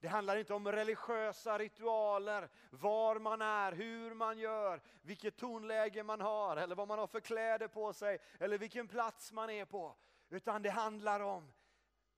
Det 0.00 0.08
handlar 0.08 0.36
inte 0.36 0.54
om 0.54 0.72
religiösa 0.72 1.58
ritualer, 1.58 2.48
var 2.70 3.18
man 3.18 3.42
är, 3.42 3.72
hur 3.72 4.14
man 4.14 4.38
gör, 4.38 4.82
vilket 5.02 5.36
tonläge 5.36 6.02
man 6.02 6.20
har 6.20 6.56
eller 6.56 6.74
vad 6.74 6.88
man 6.88 6.98
har 6.98 7.06
för 7.06 7.20
kläder 7.20 7.68
på 7.68 7.92
sig 7.92 8.18
eller 8.38 8.58
vilken 8.58 8.88
plats 8.88 9.32
man 9.32 9.50
är 9.50 9.64
på. 9.64 9.96
Utan 10.28 10.62
det 10.62 10.70
handlar 10.70 11.20
om 11.20 11.52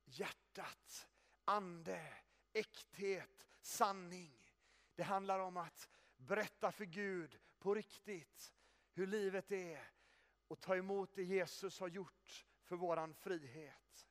hjärtat, 0.04 1.08
ande, 1.44 2.12
äkthet, 2.52 3.46
sanning. 3.60 4.52
Det 4.94 5.02
handlar 5.02 5.40
om 5.40 5.56
att 5.56 5.88
berätta 6.22 6.72
för 6.72 6.84
Gud 6.84 7.38
på 7.58 7.74
riktigt 7.74 8.54
hur 8.92 9.06
livet 9.06 9.52
är 9.52 9.90
och 10.48 10.60
ta 10.60 10.76
emot 10.76 11.14
det 11.14 11.22
Jesus 11.22 11.80
har 11.80 11.88
gjort 11.88 12.46
för 12.62 12.76
våran 12.76 13.14
frihet. 13.14 14.08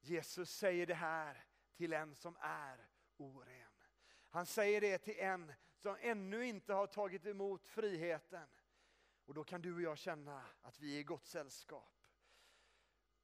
Jesus 0.00 0.50
säger 0.50 0.86
det 0.86 0.94
här 0.94 1.46
till 1.74 1.92
en 1.92 2.14
som 2.14 2.36
är 2.40 2.88
oren. 3.16 3.70
Han 4.30 4.46
säger 4.46 4.80
det 4.80 4.98
till 4.98 5.18
en 5.18 5.52
som 5.76 5.96
ännu 6.00 6.46
inte 6.46 6.72
har 6.72 6.86
tagit 6.86 7.26
emot 7.26 7.68
friheten. 7.68 8.48
Och 9.24 9.34
då 9.34 9.44
kan 9.44 9.62
du 9.62 9.74
och 9.74 9.82
jag 9.82 9.98
känna 9.98 10.42
att 10.62 10.80
vi 10.80 10.94
är 10.96 11.00
i 11.00 11.04
gott 11.04 11.26
sällskap. 11.26 12.06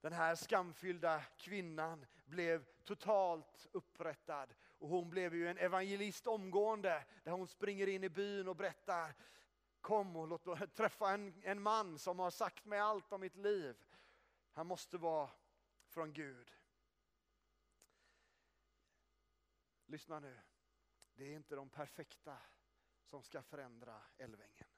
Den 0.00 0.12
här 0.12 0.34
skamfyllda 0.34 1.22
kvinnan 1.36 2.06
blev 2.24 2.64
totalt 2.84 3.66
upprättad 3.72 4.54
och 4.80 4.88
hon 4.88 5.10
blev 5.10 5.34
ju 5.34 5.48
en 5.48 5.58
evangelist 5.58 6.26
omgående 6.26 7.04
där 7.24 7.32
hon 7.32 7.48
springer 7.48 7.86
in 7.86 8.04
i 8.04 8.08
byn 8.08 8.48
och 8.48 8.56
berättar 8.56 9.14
Kom 9.80 10.16
och 10.16 10.28
låt 10.28 10.46
mig 10.46 10.68
träffa 10.68 11.10
en, 11.10 11.42
en 11.44 11.62
man 11.62 11.98
som 11.98 12.18
har 12.18 12.30
sagt 12.30 12.64
mig 12.64 12.78
allt 12.78 13.12
om 13.12 13.20
mitt 13.20 13.36
liv. 13.36 13.76
Han 14.52 14.66
måste 14.66 14.98
vara 14.98 15.30
från 15.86 16.12
Gud. 16.12 16.52
Lyssna 19.86 20.20
nu. 20.20 20.40
Det 21.14 21.24
är 21.24 21.36
inte 21.36 21.54
de 21.54 21.68
perfekta 21.68 22.36
som 23.04 23.22
ska 23.22 23.42
förändra 23.42 24.02
Älvängen. 24.18 24.68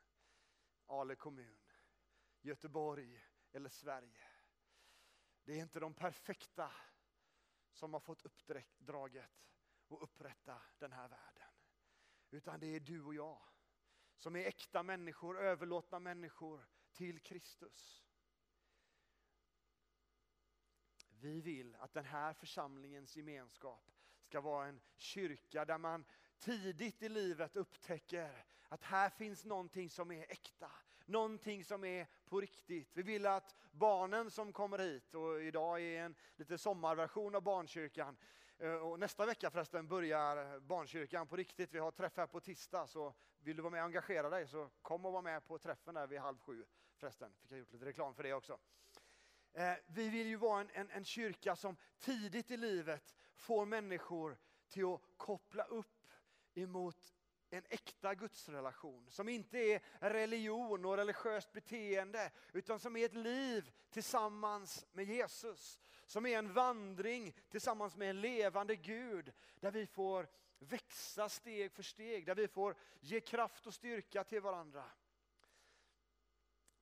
Ale 0.86 1.14
kommun, 1.14 1.70
Göteborg 2.40 3.24
eller 3.52 3.68
Sverige. 3.68 4.26
Det 5.44 5.52
är 5.52 5.60
inte 5.60 5.80
de 5.80 5.94
perfekta 5.94 6.72
som 7.72 7.92
har 7.92 8.00
fått 8.00 8.22
uppdraget 8.22 9.51
och 9.92 10.02
upprätta 10.02 10.62
den 10.78 10.92
här 10.92 11.08
världen. 11.08 11.48
Utan 12.30 12.60
det 12.60 12.76
är 12.76 12.80
du 12.80 13.02
och 13.02 13.14
jag 13.14 13.42
som 14.16 14.36
är 14.36 14.46
äkta 14.46 14.82
människor, 14.82 15.38
överlåtna 15.38 15.98
människor 15.98 16.66
till 16.92 17.20
Kristus. 17.20 18.02
Vi 21.08 21.40
vill 21.40 21.76
att 21.76 21.92
den 21.92 22.04
här 22.04 22.32
församlingens 22.32 23.16
gemenskap 23.16 23.92
ska 24.22 24.40
vara 24.40 24.66
en 24.66 24.80
kyrka 24.96 25.64
där 25.64 25.78
man 25.78 26.04
tidigt 26.38 27.02
i 27.02 27.08
livet 27.08 27.56
upptäcker 27.56 28.44
att 28.68 28.82
här 28.82 29.10
finns 29.10 29.44
någonting 29.44 29.90
som 29.90 30.10
är 30.10 30.32
äkta. 30.32 30.70
Någonting 31.06 31.64
som 31.64 31.84
är 31.84 32.06
på 32.24 32.40
riktigt. 32.40 32.90
Vi 32.96 33.02
vill 33.02 33.26
att 33.26 33.56
barnen 33.70 34.30
som 34.30 34.52
kommer 34.52 34.78
hit, 34.78 35.14
och 35.14 35.42
idag 35.42 35.80
är 35.80 36.04
en 36.04 36.14
lite 36.36 36.58
sommarversion 36.58 37.34
av 37.34 37.42
barnkyrkan, 37.42 38.16
Eh, 38.62 38.74
och 38.74 39.00
nästa 39.00 39.26
vecka 39.26 39.50
förresten 39.50 39.88
börjar 39.88 40.60
barnkyrkan 40.60 41.26
på 41.26 41.36
riktigt. 41.36 41.74
Vi 41.74 41.78
har 41.78 41.90
träff 41.90 42.16
här 42.16 42.26
på 42.26 42.40
tisdag, 42.40 42.86
så 42.86 43.14
vill 43.40 43.56
du 43.56 43.62
vara 43.62 43.70
med 43.70 43.80
och 43.80 43.86
engagera 43.86 44.30
dig 44.30 44.48
så 44.48 44.70
kom 44.82 45.06
och 45.06 45.12
var 45.12 45.22
med 45.22 45.46
på 45.46 45.58
träffen 45.58 45.94
där 45.94 46.06
vid 46.06 46.20
halv 46.20 46.38
sju. 46.38 46.64
Förresten, 46.96 47.32
fick 47.40 47.52
jag 47.52 47.58
gjort 47.58 47.72
lite 47.72 47.84
reklam 47.84 48.14
för 48.14 48.22
det 48.22 48.32
också. 48.32 48.58
Eh, 49.52 49.74
vi 49.86 50.08
vill 50.08 50.26
ju 50.26 50.36
vara 50.36 50.60
en, 50.60 50.70
en, 50.72 50.90
en 50.90 51.04
kyrka 51.04 51.56
som 51.56 51.76
tidigt 51.98 52.50
i 52.50 52.56
livet 52.56 53.16
får 53.34 53.66
människor 53.66 54.36
till 54.68 54.94
att 54.94 55.00
koppla 55.16 55.64
upp 55.64 56.10
emot 56.54 57.14
en 57.50 57.64
äkta 57.68 58.14
gudsrelation. 58.14 59.10
Som 59.10 59.28
inte 59.28 59.58
är 59.58 59.82
religion 60.00 60.84
och 60.84 60.96
religiöst 60.96 61.52
beteende 61.52 62.30
utan 62.52 62.78
som 62.78 62.96
är 62.96 63.04
ett 63.04 63.14
liv 63.14 63.72
tillsammans 63.90 64.86
med 64.92 65.04
Jesus. 65.04 65.80
Som 66.06 66.26
är 66.26 66.38
en 66.38 66.52
vandring 66.52 67.34
tillsammans 67.50 67.96
med 67.96 68.10
en 68.10 68.20
levande 68.20 68.76
Gud 68.76 69.32
där 69.60 69.70
vi 69.70 69.86
får 69.86 70.28
växa 70.58 71.28
steg 71.28 71.72
för 71.72 71.82
steg, 71.82 72.26
där 72.26 72.34
vi 72.34 72.48
får 72.48 72.74
ge 73.00 73.20
kraft 73.20 73.66
och 73.66 73.74
styrka 73.74 74.24
till 74.24 74.40
varandra. 74.40 74.84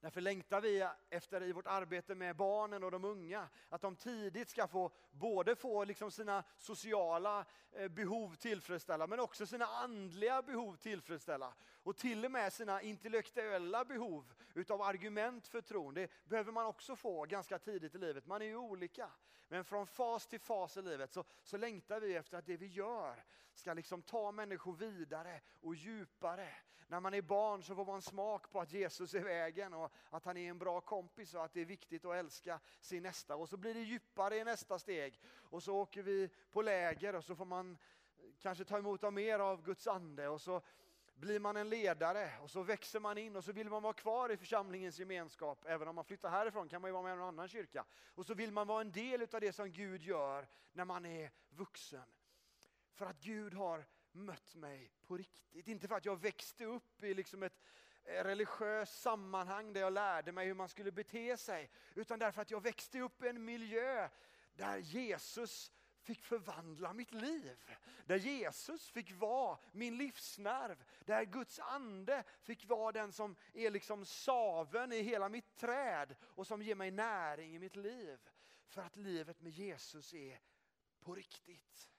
Därför 0.00 0.20
längtar 0.20 0.60
vi 0.60 0.88
efter 1.10 1.42
i 1.42 1.52
vårt 1.52 1.66
arbete 1.66 2.14
med 2.14 2.36
barnen 2.36 2.84
och 2.84 2.90
de 2.90 3.04
unga, 3.04 3.48
att 3.68 3.80
de 3.80 3.96
tidigt 3.96 4.50
ska 4.50 4.66
få 4.66 4.90
både 5.10 5.56
få 5.56 5.84
liksom 5.84 6.10
sina 6.10 6.44
sociala 6.56 7.44
eh, 7.72 7.88
behov 7.88 8.34
tillfredsställa, 8.34 9.06
men 9.06 9.20
också 9.20 9.46
sina 9.46 9.66
andliga 9.66 10.42
behov 10.42 10.76
tillfredsställa. 10.76 11.54
Och 11.82 11.96
till 11.96 12.24
och 12.24 12.30
med 12.30 12.52
sina 12.52 12.82
intellektuella 12.82 13.84
behov 13.84 14.32
utav 14.54 14.82
argument 14.82 15.48
för 15.48 15.60
tron. 15.60 15.94
Det 15.94 16.10
behöver 16.24 16.52
man 16.52 16.66
också 16.66 16.96
få 16.96 17.24
ganska 17.24 17.58
tidigt 17.58 17.94
i 17.94 17.98
livet. 17.98 18.26
Man 18.26 18.42
är 18.42 18.46
ju 18.46 18.56
olika. 18.56 19.10
Men 19.48 19.64
från 19.64 19.86
fas 19.86 20.26
till 20.26 20.40
fas 20.40 20.76
i 20.76 20.82
livet 20.82 21.12
så, 21.12 21.24
så 21.42 21.56
längtar 21.56 22.00
vi 22.00 22.16
efter 22.16 22.38
att 22.38 22.46
det 22.46 22.56
vi 22.56 22.66
gör 22.66 23.24
ska 23.60 23.74
liksom 23.74 24.02
ta 24.02 24.32
människor 24.32 24.72
vidare 24.72 25.40
och 25.60 25.74
djupare. 25.74 26.48
När 26.86 27.00
man 27.00 27.14
är 27.14 27.22
barn 27.22 27.62
så 27.62 27.74
får 27.74 27.84
man 27.84 28.02
smak 28.02 28.50
på 28.50 28.60
att 28.60 28.72
Jesus 28.72 29.14
är 29.14 29.20
vägen 29.20 29.74
och 29.74 29.92
att 30.10 30.24
han 30.24 30.36
är 30.36 30.50
en 30.50 30.58
bra 30.58 30.80
kompis 30.80 31.34
och 31.34 31.44
att 31.44 31.52
det 31.52 31.60
är 31.60 31.64
viktigt 31.64 32.04
att 32.04 32.14
älska 32.14 32.60
sin 32.80 33.02
nästa. 33.02 33.36
Och 33.36 33.48
så 33.48 33.56
blir 33.56 33.74
det 33.74 33.80
djupare 33.80 34.36
i 34.36 34.44
nästa 34.44 34.78
steg. 34.78 35.20
Och 35.50 35.62
så 35.62 35.76
åker 35.76 36.02
vi 36.02 36.30
på 36.50 36.62
läger 36.62 37.14
och 37.14 37.24
så 37.24 37.36
får 37.36 37.44
man 37.44 37.78
kanske 38.38 38.64
ta 38.64 38.78
emot 38.78 39.04
av 39.04 39.12
mer 39.12 39.38
av 39.38 39.62
Guds 39.62 39.86
ande. 39.86 40.28
Och 40.28 40.40
så 40.40 40.62
blir 41.14 41.40
man 41.40 41.56
en 41.56 41.68
ledare 41.68 42.32
och 42.42 42.50
så 42.50 42.62
växer 42.62 43.00
man 43.00 43.18
in 43.18 43.36
och 43.36 43.44
så 43.44 43.52
vill 43.52 43.70
man 43.70 43.82
vara 43.82 43.92
kvar 43.92 44.32
i 44.32 44.36
församlingens 44.36 44.98
gemenskap. 44.98 45.64
Även 45.66 45.88
om 45.88 45.94
man 45.94 46.04
flyttar 46.04 46.30
härifrån 46.30 46.68
kan 46.68 46.82
man 46.82 46.88
ju 46.88 46.92
vara 46.92 47.02
med 47.02 47.12
i 47.12 47.16
någon 47.16 47.28
annan 47.28 47.48
kyrka. 47.48 47.84
Och 48.14 48.26
så 48.26 48.34
vill 48.34 48.52
man 48.52 48.66
vara 48.66 48.80
en 48.80 48.92
del 48.92 49.22
av 49.22 49.40
det 49.40 49.52
som 49.52 49.72
Gud 49.72 50.02
gör 50.02 50.48
när 50.72 50.84
man 50.84 51.06
är 51.06 51.30
vuxen. 51.48 52.19
För 53.00 53.06
att 53.06 53.20
Gud 53.20 53.54
har 53.54 53.86
mött 54.12 54.54
mig 54.54 54.92
på 55.06 55.16
riktigt. 55.16 55.68
Inte 55.68 55.88
för 55.88 55.94
att 55.94 56.04
jag 56.04 56.20
växte 56.20 56.64
upp 56.64 57.02
i 57.02 57.14
liksom 57.14 57.42
ett 57.42 57.60
eh, 58.04 58.24
religiöst 58.24 59.00
sammanhang 59.00 59.72
där 59.72 59.80
jag 59.80 59.92
lärde 59.92 60.32
mig 60.32 60.46
hur 60.46 60.54
man 60.54 60.68
skulle 60.68 60.92
bete 60.92 61.36
sig. 61.36 61.70
Utan 61.94 62.18
därför 62.18 62.42
att 62.42 62.50
jag 62.50 62.62
växte 62.62 63.00
upp 63.00 63.22
i 63.22 63.28
en 63.28 63.44
miljö 63.44 64.08
där 64.54 64.76
Jesus 64.76 65.72
fick 66.02 66.22
förvandla 66.22 66.92
mitt 66.92 67.12
liv. 67.12 67.58
Där 68.06 68.16
Jesus 68.16 68.90
fick 68.90 69.12
vara 69.12 69.58
min 69.72 69.96
livsnerv. 69.96 70.84
Där 71.04 71.24
Guds 71.24 71.58
ande 71.58 72.24
fick 72.42 72.64
vara 72.64 72.92
den 72.92 73.12
som 73.12 73.36
är 73.54 73.70
liksom 73.70 74.04
saven 74.04 74.92
i 74.92 75.02
hela 75.02 75.28
mitt 75.28 75.56
träd 75.56 76.16
och 76.22 76.46
som 76.46 76.62
ger 76.62 76.74
mig 76.74 76.90
näring 76.90 77.54
i 77.54 77.58
mitt 77.58 77.76
liv. 77.76 78.18
För 78.66 78.82
att 78.82 78.96
livet 78.96 79.40
med 79.40 79.52
Jesus 79.52 80.14
är 80.14 80.40
på 81.00 81.14
riktigt. 81.14 81.89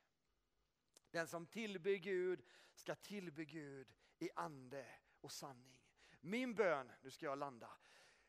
Den 1.12 1.28
som 1.28 1.45
tillber 1.45 1.95
Gud 1.95 2.43
ska 2.74 2.95
tillbe 2.95 3.45
Gud 3.45 3.93
i 4.19 4.30
ande 4.36 4.86
och 5.21 5.32
sanning. 5.32 5.82
Min 6.21 6.56
bön, 6.56 6.91
nu 7.02 7.12
ska 7.12 7.26
jag 7.26 7.38
landa, 7.38 7.69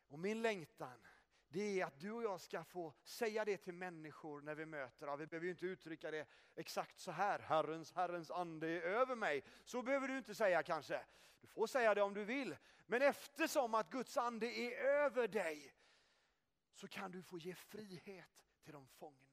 och 0.09 0.19
min 0.19 0.43
längtan 0.43 1.07
det 1.53 1.81
är 1.81 1.87
att 1.87 2.01
du 2.01 2.13
och 2.13 2.23
jag 2.23 2.41
ska 2.41 2.65
få 2.65 2.95
säga 3.03 3.45
det 3.45 3.57
till 3.57 3.75
människor 3.75 4.41
när 4.41 4.55
vi 4.55 4.67
möter. 4.67 5.07
dem. 5.07 5.19
vi 5.19 5.27
behöver 5.27 5.45
ju 5.45 5.51
inte 5.51 5.67
uttrycka 5.67 6.11
det 6.11 6.27
exakt 6.55 6.99
så 6.99 7.11
här, 7.11 7.39
Herrens, 7.39 7.93
Herrens 7.93 8.31
ande 8.31 8.69
är 8.69 8.83
över 8.83 9.17
mig. 9.17 9.45
Så 9.65 9.83
behöver 9.83 10.09
du 10.09 10.19
inte 10.19 10.35
säga 10.35 10.63
kanske. 10.63 11.05
Du 11.41 11.47
får 11.47 11.67
säga 11.67 11.95
det 11.95 12.03
om 12.03 12.15
du 12.15 12.25
vill. 12.25 12.57
Men 12.87 13.03
eftersom 13.03 13.75
att 13.75 13.91
Guds 13.91 14.17
ande 14.17 14.47
är 14.47 14.73
över 14.73 15.29
dig 15.29 15.75
så 16.73 16.89
kan 16.89 17.11
du 17.11 17.23
få 17.23 17.39
ge 17.39 17.55
frihet 17.55 18.47
till 18.63 18.73
de 18.73 18.89
fångna. 18.89 19.32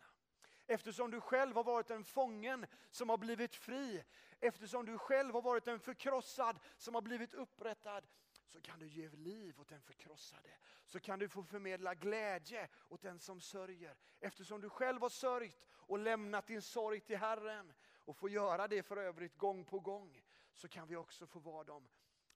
Eftersom 0.71 1.11
du 1.11 1.21
själv 1.21 1.55
har 1.55 1.63
varit 1.63 1.89
en 1.89 2.03
fången 2.03 2.65
som 2.89 3.09
har 3.09 3.17
blivit 3.17 3.55
fri. 3.55 4.03
Eftersom 4.39 4.85
du 4.85 4.97
själv 4.97 5.33
har 5.33 5.41
varit 5.41 5.67
en 5.67 5.79
förkrossad 5.79 6.59
som 6.77 6.95
har 6.95 7.01
blivit 7.01 7.33
upprättad 7.33 8.07
så 8.45 8.61
kan 8.61 8.79
du 8.79 8.87
ge 8.87 9.09
liv 9.09 9.59
åt 9.59 9.67
den 9.67 9.81
förkrossade. 9.81 10.49
Så 10.85 10.99
kan 10.99 11.19
du 11.19 11.29
få 11.29 11.43
förmedla 11.43 11.95
glädje 11.95 12.69
åt 12.87 13.01
den 13.01 13.19
som 13.19 13.41
sörjer. 13.41 13.97
Eftersom 14.19 14.61
du 14.61 14.69
själv 14.69 15.01
har 15.01 15.09
sörjt 15.09 15.65
och 15.71 15.99
lämnat 15.99 16.47
din 16.47 16.61
sorg 16.61 16.99
till 16.99 17.17
Herren 17.17 17.73
och 18.05 18.17
får 18.17 18.29
göra 18.29 18.67
det 18.67 18.83
för 18.83 18.97
övrigt 18.97 19.37
gång 19.37 19.65
på 19.65 19.79
gång 19.79 20.21
så 20.53 20.67
kan 20.67 20.87
vi 20.87 20.95
också 20.95 21.27
få 21.27 21.39
vara 21.39 21.63
de 21.63 21.89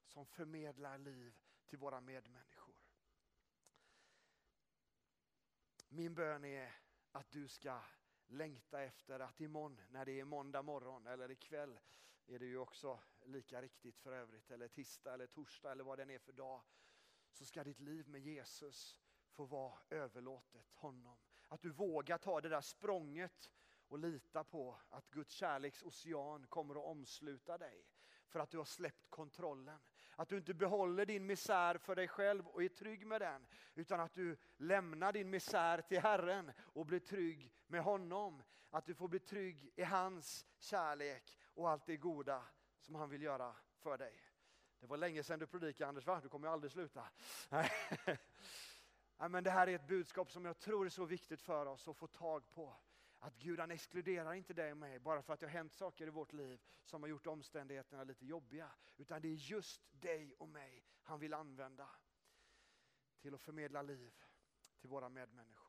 som 0.05 0.25
förmedlar 0.25 0.97
liv 0.97 1.33
till 1.65 1.77
våra 1.77 2.01
medmänniskor. 2.01 2.75
Min 5.89 6.13
bön 6.13 6.45
är 6.45 6.71
att 7.11 7.31
du 7.31 7.47
ska 7.47 7.81
längta 8.33 8.81
efter 8.81 9.19
att 9.19 9.41
imorgon, 9.41 9.81
när 9.89 10.05
det 10.05 10.19
är 10.19 10.25
måndag 10.25 10.61
morgon 10.61 11.07
eller 11.07 11.31
ikväll, 11.31 11.79
är 12.27 12.39
det 12.39 12.45
ju 12.45 12.57
också 12.57 12.99
lika 13.25 13.61
riktigt 13.61 13.99
för 13.99 14.11
övrigt, 14.11 14.51
eller 14.51 14.67
tisdag 14.67 15.13
eller 15.13 15.27
torsdag 15.27 15.71
eller 15.71 15.83
vad 15.83 15.97
den 15.97 16.09
är 16.09 16.19
för 16.19 16.33
dag, 16.33 16.61
så 17.31 17.45
ska 17.45 17.63
ditt 17.63 17.79
liv 17.79 18.09
med 18.09 18.21
Jesus 18.21 18.99
få 19.29 19.45
vara 19.45 19.79
överlåtet 19.89 20.71
honom. 20.73 21.17
Att 21.47 21.61
du 21.61 21.69
vågar 21.69 22.17
ta 22.17 22.41
det 22.41 22.49
där 22.49 22.61
språnget 22.61 23.51
och 23.87 23.99
lita 23.99 24.43
på 24.43 24.77
att 24.89 25.09
Guds 25.09 25.33
kärleks 25.33 25.83
ocean 25.83 26.47
kommer 26.47 26.75
att 26.75 26.85
omsluta 26.85 27.57
dig. 27.57 27.85
För 28.27 28.39
att 28.39 28.49
du 28.49 28.57
har 28.57 28.65
släppt 28.65 29.09
kontrollen. 29.09 29.79
Att 30.15 30.29
du 30.29 30.37
inte 30.37 30.53
behåller 30.53 31.05
din 31.05 31.25
misär 31.25 31.77
för 31.77 31.95
dig 31.95 32.07
själv 32.07 32.47
och 32.47 32.63
är 32.63 32.69
trygg 32.69 33.07
med 33.07 33.21
den. 33.21 33.47
Utan 33.75 33.99
att 33.99 34.13
du 34.13 34.37
lämnar 34.57 35.13
din 35.13 35.29
misär 35.29 35.81
till 35.81 35.99
Herren 35.99 36.51
och 36.59 36.85
blir 36.85 36.99
trygg 36.99 37.53
med 37.67 37.83
honom. 37.83 38.43
Att 38.69 38.85
du 38.85 38.93
får 38.93 39.07
bli 39.07 39.19
trygg 39.19 39.71
i 39.75 39.83
hans 39.83 40.45
kärlek 40.59 41.39
och 41.53 41.69
allt 41.69 41.85
det 41.85 41.97
goda 41.97 42.43
som 42.79 42.95
han 42.95 43.09
vill 43.09 43.21
göra 43.21 43.55
för 43.77 43.97
dig. 43.97 44.19
Det 44.79 44.87
var 44.87 44.97
länge 44.97 45.23
sedan 45.23 45.39
du 45.39 45.47
predikade 45.47 45.89
Anders, 45.89 46.07
va? 46.07 46.19
Du 46.23 46.29
kommer 46.29 46.47
ju 46.47 46.53
aldrig 46.53 46.71
sluta. 46.71 47.03
Nej. 47.49 47.71
men 49.29 49.43
det 49.43 49.51
här 49.51 49.67
är 49.67 49.75
ett 49.75 49.87
budskap 49.87 50.31
som 50.31 50.45
jag 50.45 50.59
tror 50.59 50.85
är 50.85 50.89
så 50.89 51.05
viktigt 51.05 51.41
för 51.41 51.65
oss 51.65 51.87
att 51.87 51.97
få 51.97 52.07
tag 52.07 52.51
på. 52.51 52.75
Att 53.23 53.35
Gud 53.39 53.59
han 53.59 53.71
exkluderar 53.71 54.33
inte 54.33 54.53
dig 54.53 54.71
och 54.71 54.77
mig 54.77 54.99
bara 54.99 55.21
för 55.21 55.33
att 55.33 55.39
det 55.39 55.45
har 55.45 55.51
hänt 55.51 55.73
saker 55.73 56.07
i 56.07 56.09
vårt 56.09 56.33
liv 56.33 56.61
som 56.83 57.01
har 57.01 57.09
gjort 57.09 57.27
omständigheterna 57.27 58.03
lite 58.03 58.25
jobbiga. 58.25 58.71
Utan 58.97 59.21
det 59.21 59.27
är 59.27 59.33
just 59.33 59.81
dig 59.91 60.33
och 60.37 60.49
mig 60.49 60.83
han 61.03 61.19
vill 61.19 61.33
använda 61.33 61.89
till 63.21 63.33
att 63.33 63.41
förmedla 63.41 63.81
liv 63.81 64.13
till 64.79 64.89
våra 64.89 65.09
medmänniskor. 65.09 65.62